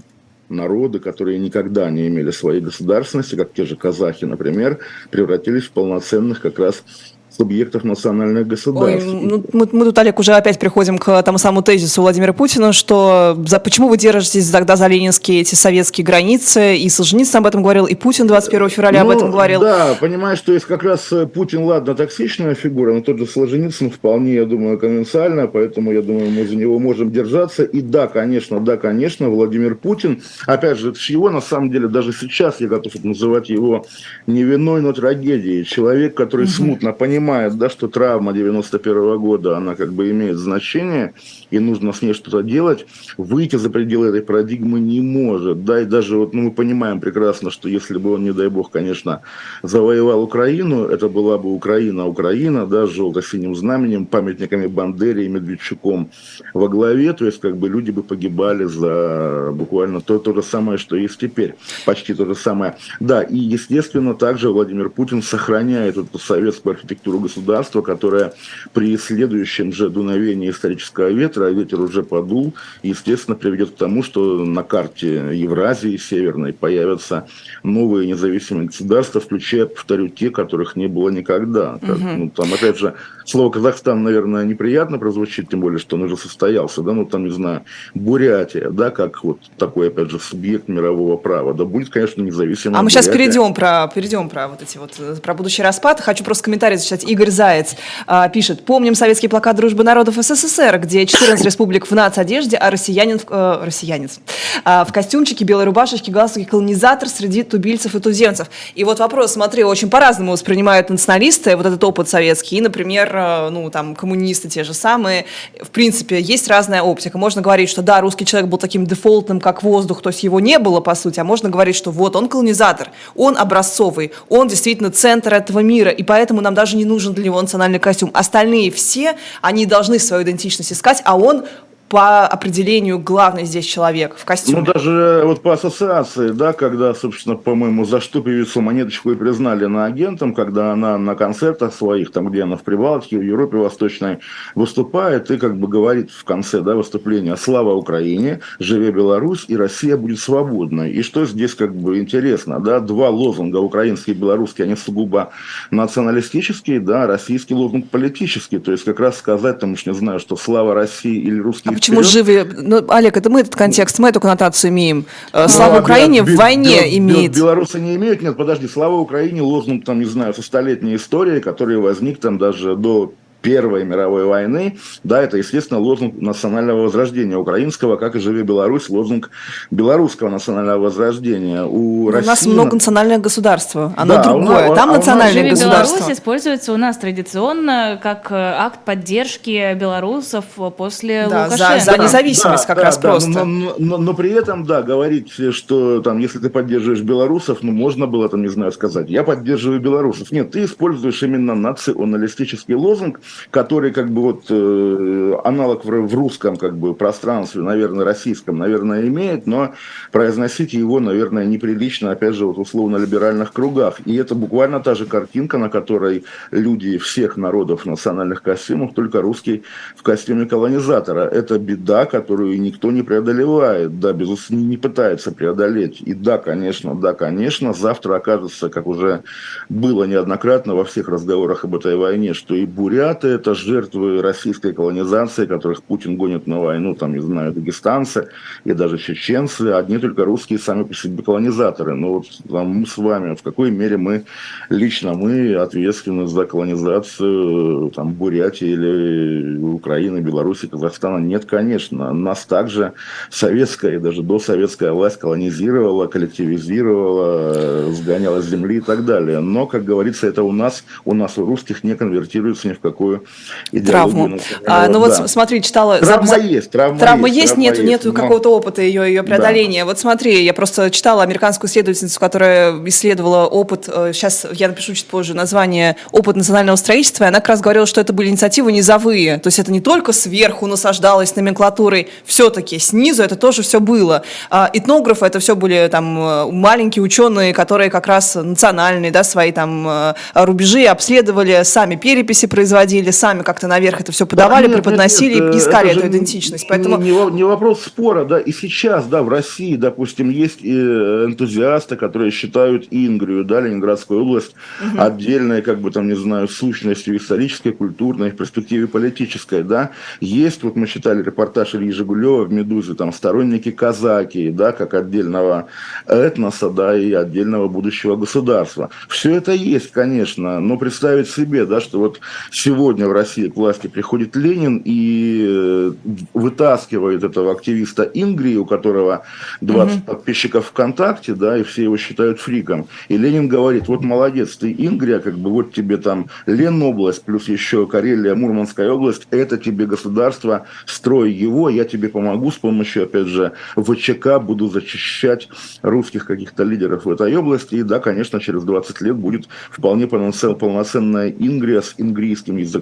[0.49, 4.79] народы, которые никогда не имели своей государственности, как те же казахи, например,
[5.11, 6.83] превратились в полноценных как раз
[7.29, 9.07] субъектов национальных государств.
[9.07, 12.71] Ой, ну, мы, мы тут, Олег, уже опять приходим к тому самому тезису Владимира Путина,
[12.71, 17.61] что за, почему вы держитесь тогда за ленинские эти советские границы, и Солженицын об этом
[17.61, 19.61] говорил, и Путин 21 февраля ну, об этом говорил.
[19.61, 23.89] Да, понимаешь, что есть как раз э, Путин, ладно, токсичная фигура, но тот же Солженицын
[23.89, 27.63] вполне, я думаю, конвенциально, поэтому, я думаю, мы за него можем держаться.
[27.63, 31.87] И да, конечно, да, конечно, Владимир Путин, опять же, это же его, на самом деле,
[31.87, 33.85] даже сейчас я готов называть его
[34.27, 35.65] не виной, но трагедией.
[35.65, 36.51] Человек, который угу.
[36.51, 41.13] смутно понимает, понимает, да, что травма 91 года, она как бы имеет значение,
[41.55, 42.85] и нужно с ней что-то делать,
[43.17, 45.63] выйти за пределы этой парадигмы не может.
[45.63, 48.71] Да, и даже вот ну, мы понимаем прекрасно, что если бы он, не дай бог,
[48.71, 49.21] конечно,
[49.63, 56.09] завоевал Украину, это была бы Украина, Украина, да, с желто-синим знаменем, памятниками Бандере и Медведчуком
[56.53, 60.77] во главе, то есть как бы люди бы погибали за буквально то, то же самое,
[60.77, 62.75] что есть теперь, почти то же самое.
[62.99, 68.33] Да, и естественно также Владимир Путин сохраняет эту советскую архитектуру государства, которая
[68.73, 72.53] при следующем же дуновении исторического ветра, а ветер уже подул,
[72.83, 77.27] естественно, приведет к тому, что на карте Евразии Северной появятся
[77.63, 81.79] новые независимые государства, включая, повторю, те, которых не было никогда.
[81.81, 86.17] Как, ну, там, опять же, слово Казахстан, наверное, неприятно прозвучит, тем более, что он уже
[86.17, 91.17] состоялся, да, ну, там, не знаю, Бурятия, да, как вот такой, опять же, субъект мирового
[91.17, 92.77] права, да, будет, конечно, независимым.
[92.77, 96.01] А мы сейчас перейдем про, перейдем про вот эти вот, про будущий распад.
[96.01, 97.03] Хочу просто комментарий зачитать.
[97.03, 97.75] Игорь Заяц
[98.07, 98.65] а, пишет.
[98.65, 104.19] Помним советский плакат дружбы народов СССР, где 14 республик в нацодежде, а россиянин, э, россиянец
[104.63, 108.49] а, в костюмчике, белой рубашечке, галстуке, колонизатор среди тубильцев и туземцев.
[108.75, 112.57] И вот вопрос, смотри, очень по-разному воспринимают националисты вот этот опыт советский.
[112.57, 115.25] И, например, э, ну, там, коммунисты те же самые.
[115.61, 117.17] В принципе, есть разная оптика.
[117.17, 120.59] Можно говорить, что да, русский человек был таким дефолтным, как воздух, то есть его не
[120.59, 125.33] было, по сути, а можно говорить, что вот он колонизатор, он образцовый, он действительно центр
[125.33, 128.11] этого мира, и поэтому нам даже не нужен для него национальный костюм.
[128.13, 131.45] Остальные все, они должны свою идентичность искать, а он
[131.87, 134.59] по определению главный здесь человек в костюме.
[134.59, 139.65] Ну, даже вот по ассоциации, да, когда, собственно, по-моему, за что певицу Монеточку и признали
[139.65, 144.17] на агентом, когда она на концертах своих, там, где она в Прибалтике, в Европе Восточной
[144.55, 148.39] выступает и как бы говорит в конце, да, выступления «Слава Украине!
[148.59, 149.45] Живе Беларусь!
[149.47, 154.15] И Россия будет свободной!» И что здесь как бы интересно, да, два лозунга, украинский и
[154.15, 155.31] белорусский, они сугубо
[155.69, 160.35] националистические, да, российский лозунг политический, то есть как раз сказать, там уж не знаю, что
[160.35, 162.11] «Слава России» или «Русский почему вперед.
[162.11, 162.63] живы?
[162.63, 165.05] Ну, Олег, это мы этот контекст, мы эту коннотацию имеем.
[165.33, 167.35] Э, слава ну, Украине в войне бел, имеет.
[167.35, 171.77] Белорусы не имеют, нет, подожди, слава Украине лозунг, там, не знаю, со столетней историей, который
[171.77, 173.13] возник там даже до
[173.45, 179.29] Первой мировой войны, да, это, естественно, лозунг национального возрождения украинского, как и «Живи Беларусь», лозунг
[179.71, 181.63] белорусского национального возрождения.
[181.63, 182.25] У, России...
[182.25, 185.97] у нас многонациональное государство, оно да, другое, нас, там а национальное «Живи государство.
[185.97, 190.45] Беларусь» используется у нас традиционно как э, акт поддержки белорусов
[190.77, 191.79] после да, Лукашенко.
[191.85, 193.29] За, за независимость да, как да, раз да, просто.
[193.29, 197.71] Но, но, но, но при этом, да, говорить, что там, если ты поддерживаешь белорусов, ну,
[197.71, 200.31] можно было там, не знаю, сказать, я поддерживаю белорусов.
[200.31, 206.77] Нет, ты используешь именно националистический лозунг, который как бы вот э, аналог в, русском как
[206.77, 209.73] бы пространстве, наверное, российском, наверное, имеет, но
[210.11, 213.99] произносить его, наверное, неприлично, опять же, вот условно-либеральных кругах.
[214.05, 219.21] И это буквально та же картинка, на которой люди всех народов в национальных костюмах, только
[219.21, 219.63] русский
[219.95, 221.21] в костюме колонизатора.
[221.21, 226.01] Это беда, которую никто не преодолевает, да, безусловно, не пытается преодолеть.
[226.01, 229.23] И да, конечно, да, конечно, завтра окажется, как уже
[229.69, 234.73] было неоднократно во всех разговорах об этой войне, что и буряты, Буряты– это жертвы российской
[234.73, 238.27] колонизации, которых Путин гонит на войну, там, не знаю, дагестанцы
[238.65, 241.95] и даже чеченцы, одни только русские сами по себе колонизаторы.
[241.95, 244.25] Но вот там, мы с вами, в какой мере мы,
[244.69, 251.17] лично мы, ответственны за колонизацию там, Бурятии или Украины, Беларуси, Казахстана?
[251.17, 252.13] Нет, конечно.
[252.13, 252.93] Нас также
[253.29, 259.39] советская и даже досоветская власть колонизировала, коллективизировала, сгоняла с земли и так далее.
[259.39, 263.04] Но, как говорится, это у нас, у нас у русских не конвертируется ни в какую
[263.05, 264.39] такую Травму.
[264.65, 265.99] А, ну вот смотри, читала...
[265.99, 266.37] Травма за...
[266.37, 267.41] есть, травма, травма есть.
[267.41, 268.13] есть нету, нету но...
[268.13, 269.81] какого-то опыта ее, ее преодоления.
[269.81, 269.85] Да.
[269.85, 275.05] Вот смотри, я просто читала американскую исследовательницу, которая исследовала опыт, сейчас э, я напишу чуть
[275.07, 279.37] позже название, опыт национального строительства, и она как раз говорила, что это были инициативы низовые,
[279.37, 284.23] то есть это не только сверху насаждалось номенклатурой, все-таки снизу это тоже все было.
[284.49, 289.51] А этнографы это все были там э, маленькие ученые, которые как раз национальные, да, свои
[289.51, 294.77] там э, рубежи обследовали, сами переписи производили, или сами как-то наверх это все подавали, нет,
[294.77, 296.65] преподносили нет, нет, и искали эту идентичность.
[296.67, 296.97] Поэтому...
[296.97, 301.95] Не, не, не вопрос спора, да, и сейчас, да, в России, допустим, есть и энтузиасты,
[301.95, 305.01] которые считают Ингрию, да, Ленинградскую область, угу.
[305.01, 309.91] отдельной, как бы там, не знаю, сущностью исторической, культурной, в перспективе политической, да.
[310.21, 315.67] Есть, вот мы читали репортаж Ильи Жигулева в «Медузе», там, сторонники казаки, да, как отдельного
[316.07, 318.89] этноса, да, и отдельного будущего государства.
[319.09, 322.19] Все это есть, конечно, но представить себе, да, что вот
[322.51, 325.91] сегодня сегодня в России к власти приходит Ленин и э,
[326.35, 329.23] вытаскивает этого активиста Ингрии, у которого
[329.61, 330.05] 20 угу.
[330.05, 332.85] подписчиков ВКонтакте, да, и все его считают фриком.
[333.09, 337.87] И Ленин говорит, вот молодец, ты Ингрия, как бы вот тебе там Ленобласть, плюс еще
[337.87, 343.53] Карелия, Мурманская область, это тебе государство, строй его, я тебе помогу с помощью, опять же,
[343.75, 345.49] ВЧК, буду зачищать
[345.81, 347.75] русских каких-то лидеров в этой области.
[347.75, 352.74] И да, конечно, через 20 лет будет вполне полноценная Ингрия с ингрийским языком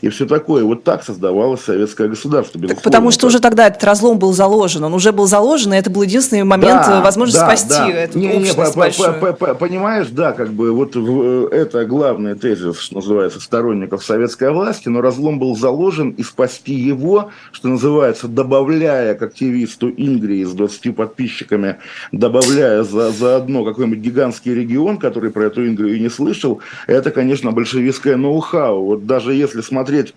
[0.00, 0.64] и все такое.
[0.64, 2.60] Вот так создавалось советское государство.
[2.60, 4.84] Так потому что уже тогда этот разлом был заложен.
[4.84, 8.00] Он уже был заложен, и это был единственный момент да, возможности да, спасти да.
[8.00, 12.78] эту не, не, по, по, по, Понимаешь, да, как бы вот в, это главный тезис,
[12.78, 19.14] что называется, сторонников советской власти, но разлом был заложен, и спасти его, что называется, добавляя
[19.14, 21.76] к активисту Ингрии с 20 подписчиками,
[22.12, 27.52] добавляя за, за одно какой-нибудь гигантский регион, который про эту Ингрию не слышал, это, конечно,
[27.52, 28.84] большевистское ноу-хау.
[28.84, 30.14] Вот даже если смотреть,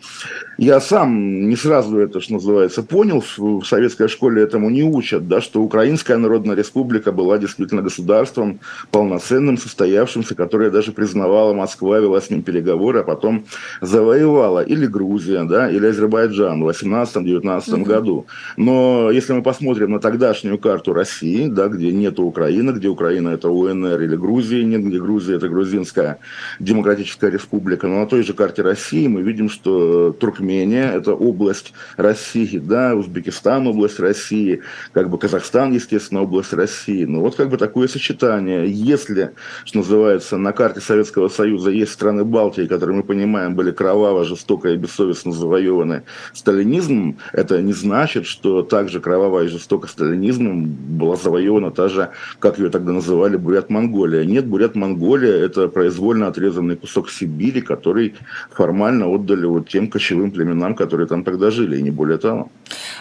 [0.58, 5.42] я сам не сразу это, что называется, понял, в советской школе этому не учат, да,
[5.42, 8.60] что Украинская Народная Республика была действительно государством
[8.92, 13.46] полноценным, состоявшимся, которое даже признавала Москва, вела с ним переговоры, а потом
[13.82, 18.26] завоевала или Грузия, да, или Азербайджан в 18-19 mm году.
[18.58, 23.50] Но если мы посмотрим на тогдашнюю карту России, да, где нет Украины, где Украина это
[23.50, 26.20] УНР или Грузия нет, где Грузия это грузинская
[26.60, 32.58] демократическая республика, но на той же карте России мы видим, что Туркмения это область России,
[32.58, 34.62] да, Узбекистан область России,
[34.94, 37.06] как бы Казахстан, естественно, область России.
[37.06, 38.68] Ну вот как бы такое сочетание.
[38.68, 39.34] Если,
[39.66, 44.70] что называется, на карте Советского Союза есть страны Балтии, которые мы понимаем были кроваво, жестоко
[44.70, 51.72] и бессовестно завоеваны сталинизмом, это не значит, что также кроваво и жестоко сталинизмом была завоевана
[51.72, 54.24] та же, как ее тогда называли, Бурят-Монголия.
[54.26, 58.16] Нет, Бурят-Монголия– это произвольно отрезанный кусок Сибири, который
[58.52, 62.50] формально отдали вот тем кочевым племенам, которые там тогда жили, и не более того.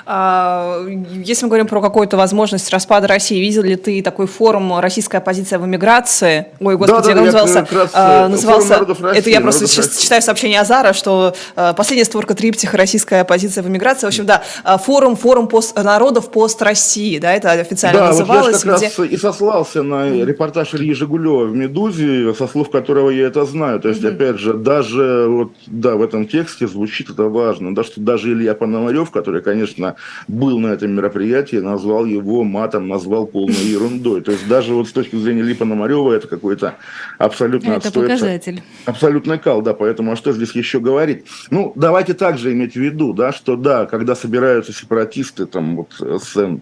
[0.05, 5.19] А, если мы говорим про какую-то возможность распада России, видел ли ты такой форум «Российская
[5.19, 6.47] оппозиция в эмиграции»?
[6.61, 10.61] Ой, господи, да, да, он назывался, а, назывался России, это я просто сейчас читаю сообщение
[10.61, 14.07] Азара, что а, последняя створка триптиха «Российская оппозиция в эмиграции».
[14.07, 18.65] В общем, да, а, форум, форум пост, народов пост России, да, это официально да, называлось.
[18.65, 19.03] Вот я как где...
[19.03, 23.81] раз и сослался на репортаж Ильи Жигулева в «Медузе», со слов которого я это знаю.
[23.81, 24.15] То есть, mm-hmm.
[24.15, 28.55] опять же, даже вот, да, в этом тексте звучит это важно, да, что даже Илья
[28.55, 29.97] Пономарев, который, конечно,
[30.29, 34.23] был на этом мероприятии, назвал его матом, назвал полной ерундой.
[34.23, 36.75] То есть, даже вот с точки зрения Ильи Пономарева это какой-то
[37.19, 38.63] абсолютно Это отстой, показатель.
[38.85, 41.25] Абсолютно кал, да, поэтому а что здесь еще говорить?
[41.51, 46.61] Ну, давайте также иметь в виду, да, что да, когда собираются сепаратисты там вот с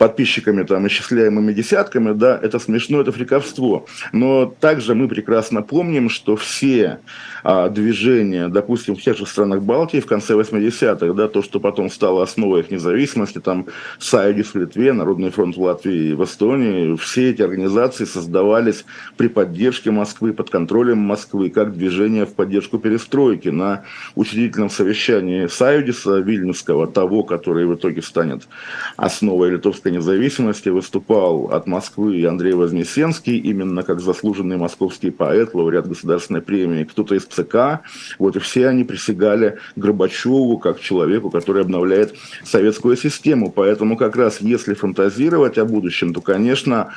[0.00, 3.84] подписчиками, там, исчисляемыми десятками, да, это смешно, это фриковство.
[4.12, 7.00] Но также мы прекрасно помним, что все
[7.44, 11.90] а, движения, допустим, в тех же странах Балтии в конце 80-х, да, то, что потом
[11.90, 13.66] стало основой их независимости, там,
[13.98, 18.86] Сайдис в Литве, Народный фронт в Латвии и в Эстонии, все эти организации создавались
[19.18, 23.48] при поддержке Москвы, под контролем Москвы, как движение в поддержку перестройки.
[23.50, 23.84] На
[24.14, 28.48] учредительном совещании Сайдиса Вильнюсского, того, который в итоге станет
[28.96, 35.88] основой литовской Московской независимости выступал от Москвы Андрей Вознесенский, именно как заслуженный московский поэт, лауреат
[35.88, 37.80] государственной премии, кто-то из ЦК.
[38.18, 43.50] Вот и все они присягали Горбачеву как человеку, который обновляет советскую систему.
[43.50, 46.92] Поэтому как раз если фантазировать о будущем, то, конечно,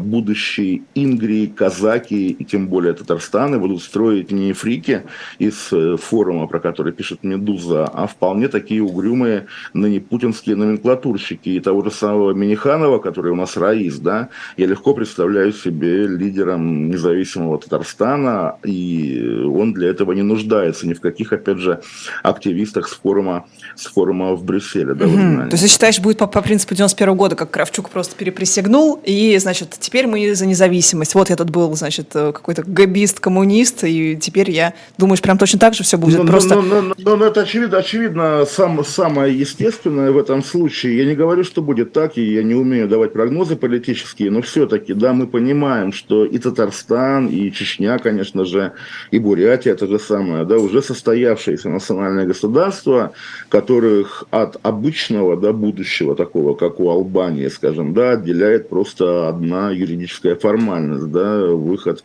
[0.00, 5.02] будущие Ингрии, казаки и тем более Татарстаны будут строить не фрики
[5.38, 11.48] из э, форума, про который пишет Медуза, а вполне такие угрюмые ныне путинские номенклатурщики.
[11.50, 16.90] И того же самого Миниханова, который у нас раис, да, я легко представляю себе лидером
[16.90, 21.80] независимого Татарстана, и он для этого не нуждается ни в каких, опять же,
[22.22, 23.46] активистах с форума,
[23.76, 24.94] с форума в Брюсселе.
[24.94, 25.48] Да, угу.
[25.48, 29.36] То есть ты считаешь, будет по, по принципу 91 года, как Кравчук просто переприсягнул, и,
[29.38, 31.14] значит, теперь мы за независимость.
[31.14, 35.74] Вот я тут был, значит, какой-то габист, коммунист, и теперь я, думаешь, прям точно так
[35.74, 36.18] же все будет?
[36.18, 36.56] Ну, просто...
[36.56, 40.98] ну, ну, ну, ну, это очевидно, очевидно сам, самое естественное в этом случае.
[40.98, 44.42] Я не говорю, что будет будет так, и я не умею давать прогнозы политические, но
[44.42, 48.72] все-таки, да, мы понимаем, что и Татарстан, и Чечня, конечно же,
[49.12, 53.12] и Бурятия, это же самое, да, уже состоявшиеся национальные государства,
[53.48, 60.34] которых от обычного, да, будущего такого, как у Албании, скажем, да, отделяет просто одна юридическая
[60.34, 62.02] формальность, да, выход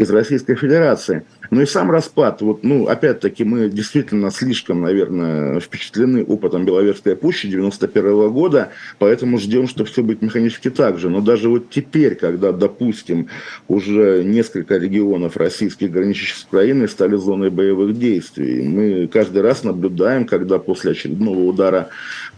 [0.00, 1.24] из Российской Федерации.
[1.50, 7.48] Ну и сам распад, вот, ну, опять-таки, мы действительно слишком, наверное, впечатлены опытом Беловежской пущи
[7.48, 11.10] 91 -го года, поэтому ждем, что все будет механически так же.
[11.10, 13.26] Но даже вот теперь, когда, допустим,
[13.68, 20.24] уже несколько регионов российских, граничащих с Украиной, стали зоной боевых действий, мы каждый раз наблюдаем,
[20.26, 21.88] когда после очередного удара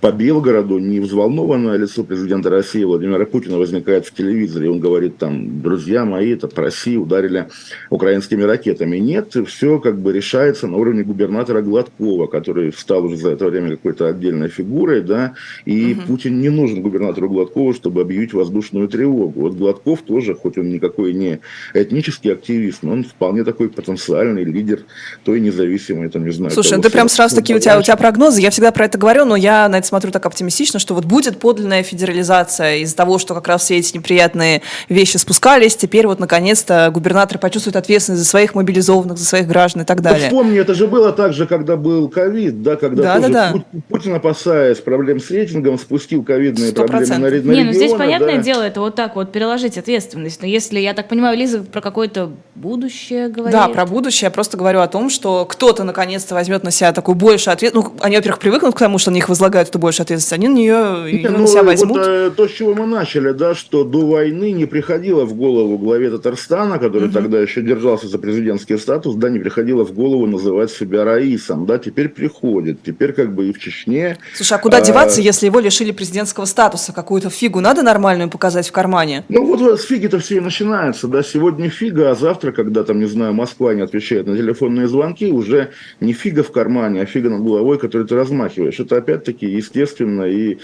[0.00, 4.70] по Белгороду не взволнованное лицо президента России Владимира Путина возникает в телевизоре.
[4.70, 7.48] Он говорит там, друзья мои, это по России ударили
[7.90, 8.98] украинскими ракетами.
[8.98, 13.70] Нет, все как бы решается на уровне губернатора Гладкова, который стал уже за это время
[13.70, 15.34] какой-то отдельной фигурой, да,
[15.64, 16.06] и угу.
[16.08, 19.40] Путин не нужен губернатору Гладкову, чтобы объявить воздушную тревогу.
[19.40, 21.40] Вот Гладков тоже, хоть он никакой не
[21.74, 24.80] этнический активист, но он вполне такой потенциальный лидер
[25.24, 26.52] той независимой, там, не знаю.
[26.52, 28.98] Слушай, ну ты прям сразу таки, у тебя, у тебя прогнозы, я всегда про это
[28.98, 33.18] говорю, но я на это смотрю так оптимистично, что вот будет подлинная федерализация из-за того,
[33.18, 36.90] что как раз все эти неприятные вещи спускались, теперь вот наконец-то
[37.32, 40.28] губернаторы почувствуют ответственность за своих мобилизованных, за своих граждан и так далее.
[40.30, 43.52] Ну, вспомни, это же было так же, когда был ковид, да, когда да, тоже да,
[43.52, 43.80] да.
[43.88, 46.74] Путин, опасаясь проблем с рейтингом, спустил ковидные 100%.
[46.74, 47.64] проблемы на, на Не, регионы.
[47.64, 48.42] ну здесь понятное да.
[48.42, 50.40] дело, это вот так вот переложить ответственность.
[50.42, 53.52] Но если, я так понимаю, Лиза про какое-то будущее говорит.
[53.52, 54.26] Да, про будущее.
[54.26, 57.90] Я просто говорю о том, что кто-то наконец-то возьмет на себя такую больше ответственность.
[57.92, 60.54] Ну, они, во-первых, привыкнут к тому, что на них возлагают эту больше ответственности, они на
[60.54, 61.98] нее ее ну, на себя возьмут.
[61.98, 65.78] Вот, э, то, с чего мы начали, да, что до войны не приходило в голову
[65.78, 67.14] главе Татарстана, который угу.
[67.22, 71.78] Тогда еще держался за президентский статус, да, не приходило в голову называть себя Раисом, да,
[71.78, 74.18] теперь приходит, теперь как бы и в Чечне.
[74.34, 74.80] Слушай, а куда а...
[74.80, 76.92] деваться, если его лишили президентского статуса?
[76.92, 79.24] Какую-то фигу надо нормальную показать в кармане?
[79.28, 83.06] Ну вот с фиги-то все и начинается, да, сегодня фига, а завтра, когда там, не
[83.06, 87.42] знаю, Москва не отвечает на телефонные звонки, уже не фига в кармане, а фига над
[87.42, 88.80] головой, которой ты размахиваешь.
[88.80, 90.58] Это опять-таки естественно и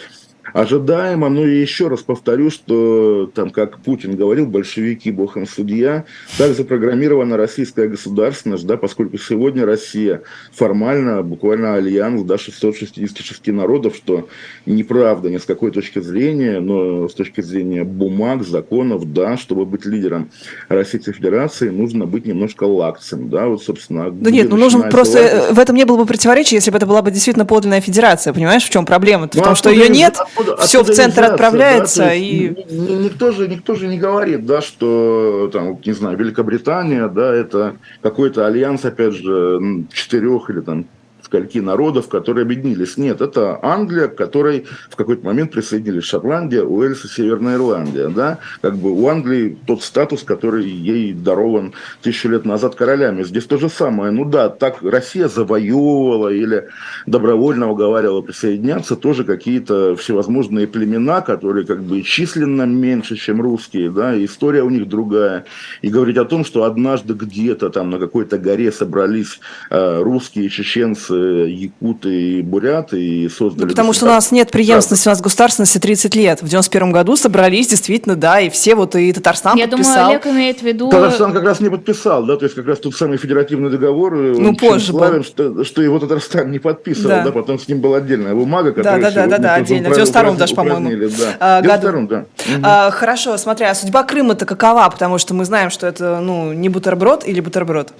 [0.53, 1.29] ожидаемо.
[1.29, 6.05] Ну и еще раз повторю, что там, как Путин говорил, большевики, бог им судья,
[6.37, 14.29] так запрограммирована российская государственность, да, поскольку сегодня Россия формально, буквально альянс да, 666 народов, что
[14.67, 19.85] неправда ни с какой точки зрения, но с точки зрения бумаг, законов, да, чтобы быть
[19.85, 20.31] лидером
[20.69, 24.11] Российской Федерации, нужно быть немножко лакцем, да, вот, собственно.
[24.11, 25.55] Да нет, ну нужно просто, лакцем.
[25.55, 28.65] в этом не было бы противоречия, если бы это была бы действительно подлинная федерация, понимаешь,
[28.65, 29.27] в чем проблема?
[29.27, 29.33] -то?
[29.33, 32.05] В ну, том, что ее нет, откуда, все в центр отправляется.
[32.05, 32.51] Да, и...
[32.71, 38.47] Никто же, никто же не говорит, да, что, там, не знаю, Великобритания, да, это какой-то
[38.47, 40.87] альянс, опять же, четырех или там
[41.29, 42.97] скольки народов, которые объединились.
[42.97, 48.09] Нет, это Англия, к которой в какой-то момент присоединились Шотландия, Уэльс и Северная Ирландия.
[48.09, 48.39] Да?
[48.63, 53.23] Как бы у Англии тот статус, который ей дарован тысячу лет назад королями.
[53.25, 54.11] Здесь то же самое.
[54.11, 56.69] Ну да, так Россия завоевывала или
[57.07, 64.15] добровольно уговаривала присоединяться тоже какие-то всевозможные племена, которые как бы численно меньше, чем русские, да,
[64.15, 65.45] и история у них другая.
[65.83, 71.18] И говорить о том, что однажды где-то там на какой-то горе собрались э, русские, чеченцы,
[71.19, 73.65] якуты и буряты и создали...
[73.65, 76.43] Ну, потому что у нас нет преемственности, у нас государственности 30 лет.
[76.43, 79.95] В 91 году собрались действительно, да, и все вот и Татарстан Я подписал.
[79.95, 80.91] думаю, Олег имеет в виду...
[80.91, 84.35] Татарстан как раз не подписал, да, то есть как раз тот самый федеративный договор, э,
[84.39, 87.25] ну, позже славен, что, что его Татарстан не подписывал, да.
[87.25, 89.01] да, потом с ним была отдельная бумага, которая...
[89.01, 91.09] Да, да, да, да, да, отдельно, в 92 даже, по-моему.
[91.19, 91.37] Да.
[91.41, 92.07] А, году.
[92.09, 92.25] да.
[92.63, 94.89] А, хорошо, смотри, а судьба Крыма-то какова?
[94.89, 97.93] Потому что мы знаем, что это, ну, не бутерброд или бутерброд?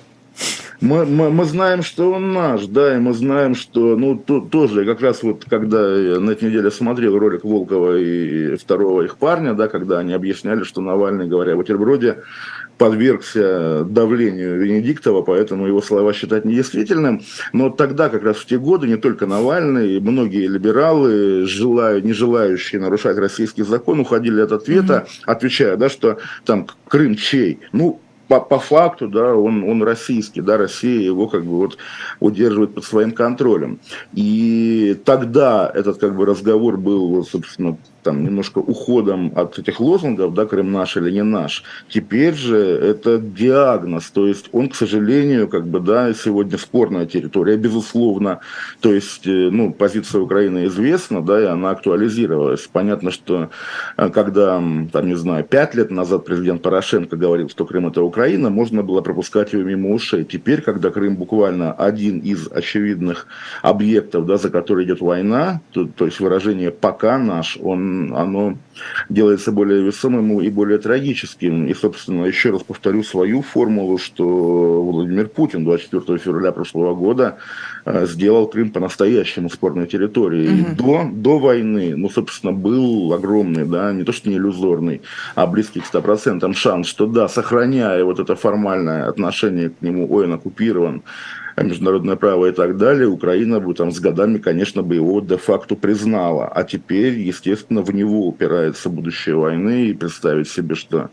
[0.81, 4.85] Мы, мы, мы знаем, что он наш, да, и мы знаем, что, ну, то, тоже,
[4.85, 9.55] как раз вот, когда я на этой неделе смотрел ролик Волкова и второго их парня,
[9.55, 12.19] да, когда они объясняли, что Навальный, говоря о бутерброде,
[12.79, 17.23] подвергся давлению Венедиктова, поэтому его слова считать недействительным.
[17.53, 22.81] Но тогда, как раз в те годы, не только Навальный, многие либералы, желаю, не желающие
[22.81, 25.23] нарушать российский закон, уходили от ответа, mm-hmm.
[25.27, 27.59] отвечая, да, что там Крым чей?
[27.73, 31.79] Ну, по, по факту, да, он, он российский, да, Россия его как бы вот
[32.21, 33.81] удерживает под своим контролем.
[34.13, 40.47] И тогда этот как бы разговор был, собственно, там, немножко уходом от этих лозунгов, да,
[40.47, 41.65] Крым наш или не наш.
[41.89, 47.57] Теперь же это диагноз, то есть он, к сожалению, как бы, да, сегодня спорная территория,
[47.57, 48.41] безусловно,
[48.81, 52.69] то есть, э, ну, позиция Украины известна, да, и она актуализировалась.
[52.73, 53.51] Понятно, что
[53.97, 58.51] э, когда, там, не знаю, пять лет назад президент Порошенко говорил, что Крым это Украина,
[58.51, 60.25] можно было пропускать его мимо ушей.
[60.25, 63.27] Теперь, когда Крым буквально один из очевидных
[63.63, 68.57] объектов, да, за который идет война, то, то есть выражение «пока наш», он оно
[69.09, 71.67] делается более весомым и более трагическим.
[71.67, 77.39] И, собственно, еще раз повторю свою формулу, что Владимир Путин 24 февраля прошлого года
[77.85, 80.63] э, сделал Крым по-настоящему спорной территорией.
[80.63, 80.75] Угу.
[80.77, 85.03] До, до войны, ну, собственно, был огромный, да, не то что не иллюзорный,
[85.35, 90.25] а близкий к 100% шанс, что да, сохраняя вот это формальное отношение к нему, ой,
[90.25, 91.03] он оккупирован,
[91.63, 96.47] международное право и так далее, Украина бы там с годами, конечно, бы его де-факто признала.
[96.47, 101.11] А теперь, естественно, в него упирается будущее войны и представить себе, что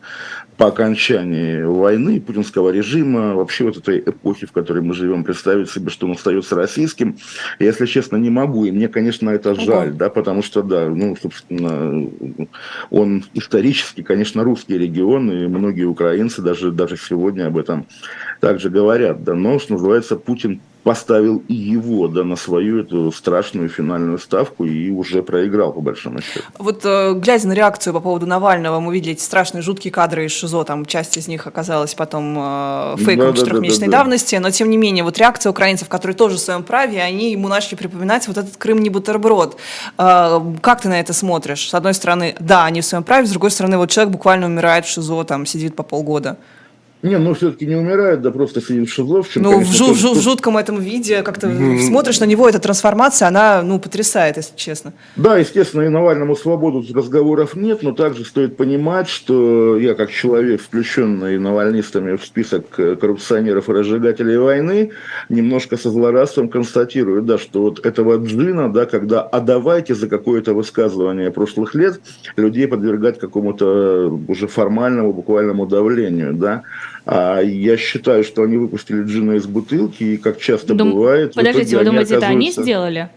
[0.58, 5.90] по окончании войны путинского режима, вообще вот этой эпохи, в которой мы живем, представить себе,
[5.90, 7.18] что он остается российским,
[7.60, 8.66] я, если честно, не могу.
[8.66, 12.10] И мне, конечно, это жаль, да, потому что, да, ну, собственно,
[12.90, 17.86] он исторически, конечно, русский регион, и многие украинцы даже, даже сегодня об этом
[18.40, 23.70] также говорят, да, но, что называется, Путин поставил и его да, на свою эту страшную
[23.70, 26.46] финальную ставку и уже проиграл, по большому счету.
[26.60, 30.32] Вот э, глядя на реакцию по поводу Навального, мы видели эти страшные, жуткие кадры из
[30.32, 34.36] ШИЗО, там часть из них оказалась потом э, фейком да, четырехмесячной да, да, да, давности,
[34.36, 37.74] но тем не менее, вот реакция украинцев, которые тоже в своем праве, они ему начали
[37.74, 39.58] припоминать вот этот Крым не бутерброд.
[39.98, 41.68] Э, как ты на это смотришь?
[41.68, 44.86] С одной стороны, да, они в своем праве, с другой стороны, вот человек буквально умирает
[44.86, 46.38] в ШИЗО, там сидит по полгода.
[47.06, 49.22] Не, ну все-таки не умирает, да просто сидит в ШИЗО.
[49.22, 50.20] В чем, ну, конечно, в, жу- тоже...
[50.20, 51.88] в жутком этом виде, как-то mm-hmm.
[51.88, 54.92] смотришь на него, эта трансформация, она, ну, потрясает, если честно.
[55.16, 60.62] Да, естественно, и Навальному свободу разговоров нет, но также стоит понимать, что я как человек,
[60.62, 64.90] включенный навальнистами в список коррупционеров и разжигателей войны,
[65.30, 70.56] немножко со злорадством констатирую, да, что вот этого джина, да, когда «а давайте за какое-то
[70.56, 72.02] высказывание прошлых лет
[72.36, 76.64] людей подвергать какому-то уже формальному, буквальному давлению, да,
[77.06, 80.94] а я считаю, что они выпустили джина из бутылки, и как часто Дум...
[80.94, 81.34] бывает...
[81.36, 83.10] Подождите, вы думаете, это они сделали?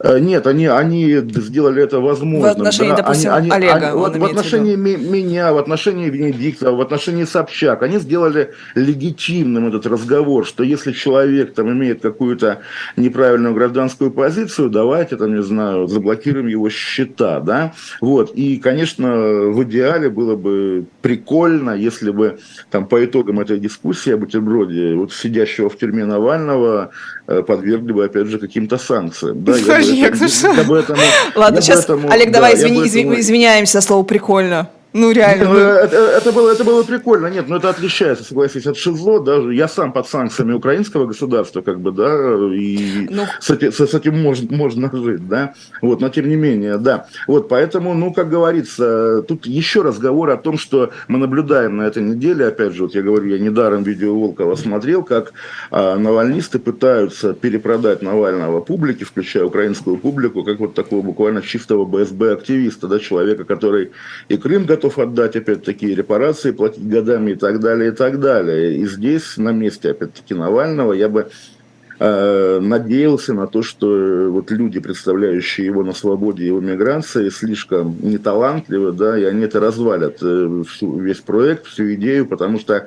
[0.00, 2.42] Э, нет, они, они сделали это возможным.
[2.42, 2.96] В отношении, да?
[2.98, 3.74] допустим, они, Олега.
[3.74, 9.86] Они, вот, в отношении меня, в отношении Венедиктова, в отношении Собчак, они сделали легитимным этот
[9.86, 12.60] разговор, что если человек там имеет какую-то
[12.96, 17.72] неправильную гражданскую позицию, давайте там, не знаю, заблокируем его счета, да.
[18.00, 18.32] Вот.
[18.34, 22.38] И, конечно, в идеале было бы прикольно, если бы
[22.70, 26.90] там по итогам этой дискуссии о бутерброде вот сидящего в тюрьме Навального
[27.30, 29.44] Э, подвергли бы, опять же, каким-то санкциям.
[29.44, 29.82] Да, я
[30.64, 31.00] бы этому,
[31.34, 34.68] Ладно, сейчас, Олег, давай извиняемся за слово «прикольно».
[34.94, 35.44] Ну, реально.
[35.44, 37.26] Ну, это, это, было, это было прикольно.
[37.26, 39.20] Нет, ну, это отличается, согласись, от ШИЗО.
[39.20, 43.24] Даже я сам под санкциями украинского государства, как бы, да, и ну.
[43.38, 45.54] с, этим, с этим можно, можно жить, да.
[45.82, 47.06] Вот, но тем не менее, да.
[47.26, 52.02] Вот, поэтому, ну, как говорится, тут еще разговор о том, что мы наблюдаем на этой
[52.02, 55.32] неделе, опять же, вот я говорю, я недаром видео Волкова смотрел, как
[55.70, 62.88] а, навальнисты пытаются перепродать Навального публике, включая украинскую публику, как вот такого буквально чистого БСБ-активиста,
[62.88, 63.90] да, человека, который
[64.28, 68.76] и Крым готов отдать, опять-таки, репарации, платить годами и так далее, и так далее.
[68.76, 71.30] И здесь, на месте, опять-таки, Навального, я бы
[71.98, 77.96] э, надеялся на то, что вот люди, представляющие его на свободе и в эмиграции, слишком
[78.00, 82.86] неталантливы, да, и они это развалят, э, всю, весь проект, всю идею, потому что,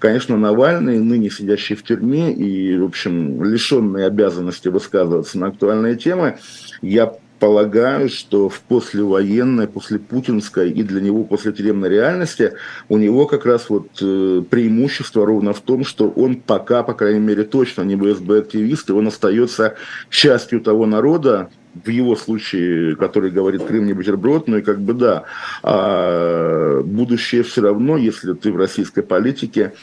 [0.00, 6.38] конечно, Навальный, ныне сидящий в тюрьме и, в общем, лишенный обязанности высказываться на актуальные темы,
[6.82, 12.52] я полагаю, что в послевоенной, после путинской и для него после тюремной реальности
[12.88, 17.20] у него как раз вот э, преимущество ровно в том, что он пока, по крайней
[17.20, 19.74] мере, точно не БСБ-активист, и он остается
[20.10, 21.50] частью того народа,
[21.84, 25.24] в его случае, который говорит Крым не бутерброд, ну и как бы да,
[25.62, 29.74] а будущее все равно, если ты в российской политике,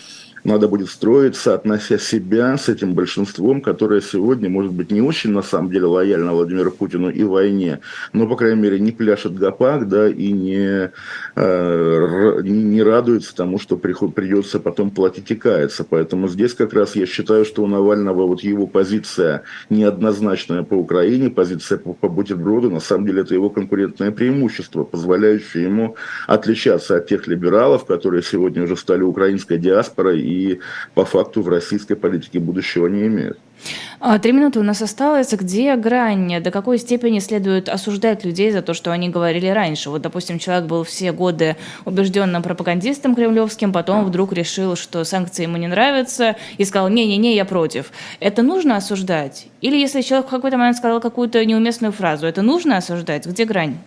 [0.45, 5.41] надо будет строить, соотнося себя с этим большинством, которое сегодня, может быть, не очень, на
[5.41, 7.79] самом деле, лояльно Владимиру Путину и войне,
[8.13, 10.91] но, по крайней мере, не пляшет гопак, да, и не,
[11.35, 15.83] э, не радуется тому, что приход, придется потом платить и каяться.
[15.83, 19.41] Поэтому здесь как раз я считаю, что у Навального вот его позиция
[19.71, 25.63] неоднозначная по Украине, позиция по, по бутерброду, на самом деле это его конкурентное преимущество, позволяющее
[25.63, 25.95] ему
[26.27, 30.59] отличаться от тех либералов, которые сегодня уже стали украинской диаспорой и и
[30.93, 33.39] по факту в российской политике будущего не имеют.
[33.99, 35.33] А, три минуты у нас осталось.
[35.33, 36.41] Где грань?
[36.41, 39.89] До какой степени следует осуждать людей за то, что они говорили раньше?
[39.89, 41.55] Вот, допустим, человек был все годы
[41.85, 47.45] убежденным пропагандистом кремлевским, потом вдруг решил, что санкции ему не нравятся, и сказал, не-не-не, я
[47.45, 47.91] против.
[48.19, 49.47] Это нужно осуждать?
[49.61, 53.25] Или если человек в какой-то момент сказал какую-то неуместную фразу, это нужно осуждать?
[53.25, 53.77] Где грань?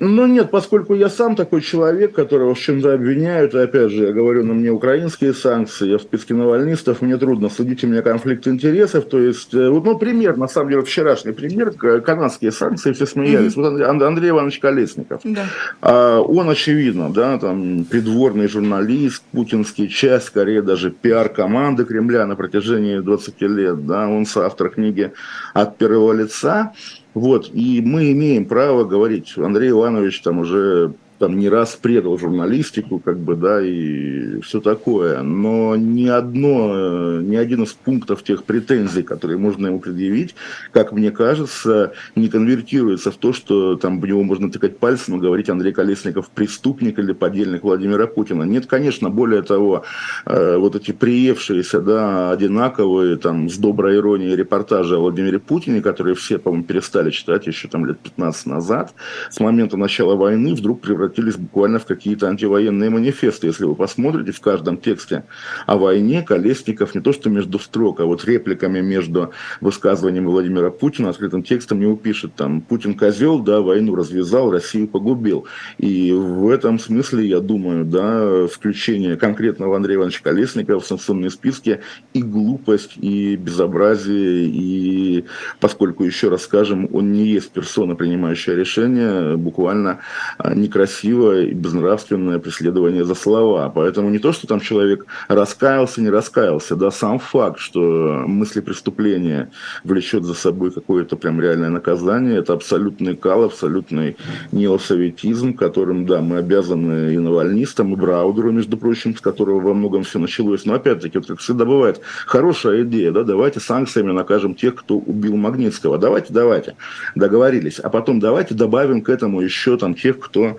[0.00, 4.12] Ну нет, поскольку я сам такой человек, которого в чем-то обвиняют, и опять же, я
[4.12, 8.48] говорю, на мне украинские санкции, я в списке навальнистов, мне трудно судить, у меня конфликт
[8.48, 11.70] интересов, то есть, э, вот, ну, пример, на самом деле, вчерашний пример,
[12.02, 13.88] канадские санкции, все смеялись, mm-hmm.
[13.88, 15.44] вот Андрей Иванович Колесников, да.
[15.80, 22.98] а, он, очевидно, да, там, придворный журналист, путинский часть, скорее даже пиар-команды Кремля на протяжении
[22.98, 25.12] 20 лет, да, он соавтор книги
[25.52, 26.72] «От первого лица»,
[27.14, 32.98] вот, и мы имеем право говорить, Андрей Иванович там уже там не раз предал журналистику,
[32.98, 35.22] как бы, да, и все такое.
[35.22, 40.34] Но ни одно, ни один из пунктов тех претензий, которые можно ему предъявить,
[40.72, 45.20] как мне кажется, не конвертируется в то, что там в него можно тыкать пальцем и
[45.20, 48.42] говорить Андрей Колесников преступник или подельник Владимира Путина.
[48.42, 49.84] Нет, конечно, более того,
[50.26, 56.14] э, вот эти приевшиеся, да, одинаковые, там, с доброй иронией репортажи о Владимире Путине, которые
[56.14, 58.94] все, по-моему, перестали читать еще там лет 15 назад,
[59.30, 63.46] с момента начала войны вдруг превратились превратились буквально в какие-то антивоенные манифесты.
[63.46, 65.24] Если вы посмотрите в каждом тексте
[65.66, 71.10] о войне, Колесников не то что между строк, а вот репликами между высказыванием Владимира Путина,
[71.10, 75.46] открытым текстом не упишет там «Путин козел, да, войну развязал, Россию погубил».
[75.78, 81.80] И в этом смысле, я думаю, да, включение конкретного Андрея Ивановича Колесникова в санкционные списки
[82.12, 85.24] и глупость, и безобразие, и
[85.60, 90.00] поскольку, еще раз скажем, он не есть персона, принимающая решения, буквально
[90.38, 93.70] а, некрасиво некрасивое и безнравственное преследование за слова.
[93.74, 99.50] Поэтому не то, что там человек раскаялся, не раскаялся, да, сам факт, что мысли преступления
[99.84, 104.16] влечет за собой какое-то прям реальное наказание, это абсолютный кал, абсолютный
[104.52, 110.04] неосоветизм, которым, да, мы обязаны и навальнистам, и Браудеру, между прочим, с которого во многом
[110.04, 110.64] все началось.
[110.66, 115.36] Но опять-таки, вот как всегда бывает, хорошая идея, да, давайте санкциями накажем тех, кто убил
[115.36, 115.98] Магнитского.
[115.98, 116.76] Давайте, давайте,
[117.14, 117.78] договорились.
[117.78, 120.58] А потом давайте добавим к этому еще там тех, кто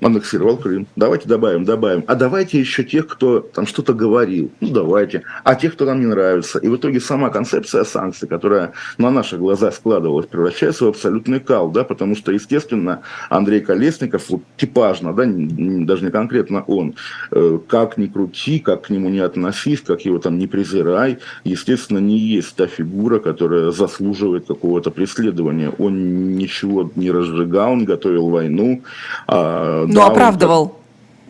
[0.00, 0.86] аннексировал Крым.
[0.96, 2.04] Давайте добавим, добавим.
[2.06, 4.50] А давайте еще тех, кто там что-то говорил.
[4.60, 5.22] Ну, давайте.
[5.44, 6.58] А тех, кто нам не нравится.
[6.58, 11.70] И в итоге сама концепция санкций, которая на наших глазах складывалась, превращается в абсолютный кал,
[11.70, 16.94] да, потому что, естественно, Андрей Колесников, вот, типажно, да, даже не конкретно он,
[17.32, 21.98] э, как ни крути, как к нему не относись, как его там не презирай, естественно,
[21.98, 25.70] не есть та фигура, которая заслуживает какого-то преследования.
[25.78, 28.82] Он ничего не разжигал, он готовил войну,
[29.26, 30.76] а ну, оправдывал.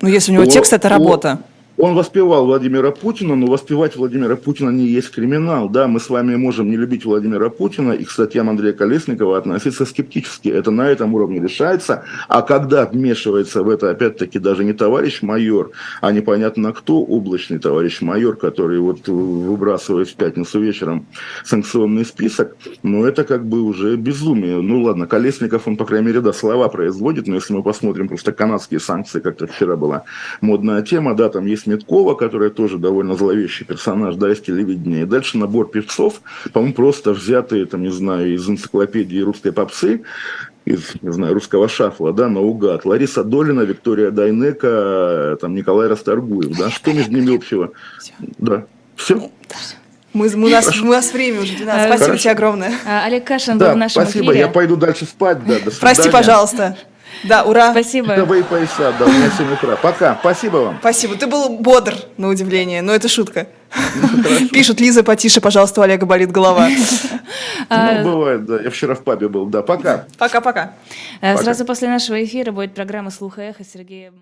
[0.00, 1.40] Ну, если у него текст, это работа.
[1.78, 5.68] Он воспевал Владимира Путина, но воспевать Владимира Путина не есть криминал.
[5.68, 9.86] Да, мы с вами можем не любить Владимира Путина и к статьям Андрея Колесникова относиться
[9.86, 10.48] скептически.
[10.48, 12.02] Это на этом уровне решается.
[12.26, 15.70] А когда вмешивается в это, опять-таки, даже не товарищ майор,
[16.00, 21.06] а непонятно кто, облачный товарищ майор, который вот выбрасывает в пятницу вечером
[21.44, 24.60] санкционный список, ну, это как бы уже безумие.
[24.60, 28.32] Ну, ладно, Колесников, он, по крайней мере, да, слова производит, но если мы посмотрим просто
[28.32, 30.02] канадские санкции, как-то вчера была
[30.40, 35.02] модная тема, да, там есть Меткова, которая тоже довольно зловещий персонаж, да, из телевидения.
[35.02, 36.20] И дальше набор певцов,
[36.52, 40.02] по-моему, просто взятые, там, не знаю, из энциклопедии русской попсы,
[40.64, 42.84] из, не знаю, русского шафла, да, наугад.
[42.84, 46.70] Лариса Долина, Виктория Дайнека, там, Николай Расторгуев, да.
[46.70, 47.72] Что между ними общего?
[48.38, 48.66] Да.
[48.96, 49.30] Все?
[50.14, 51.86] Мы, мы, у, нас, у нас время уже 12.
[51.86, 52.22] Спасибо Хорошо.
[52.22, 52.72] тебе огромное.
[52.86, 54.24] А, Олег Кашин да, был в нашем спасибо.
[54.26, 54.40] эфире.
[54.40, 55.38] Я пойду дальше спать.
[55.46, 56.76] Да, до Прости, пожалуйста.
[57.24, 57.72] Да, ура.
[57.72, 58.14] Спасибо.
[58.14, 59.76] Давай пояса, да, у меня 7 утра.
[59.76, 60.76] Пока, спасибо вам.
[60.80, 63.48] Спасибо, ты был бодр, на удивление, но это шутка.
[63.96, 66.68] Ну, Пишут, Лиза, потише, пожалуйста, у Олега болит голова.
[67.70, 68.60] Ну, бывает, да.
[68.60, 69.62] Я вчера в пабе был, да.
[69.62, 70.06] Пока.
[70.16, 70.74] Пока-пока.
[71.20, 74.14] Э, сразу после нашего эфира будет программа «Слух и эхо» с Сергеем.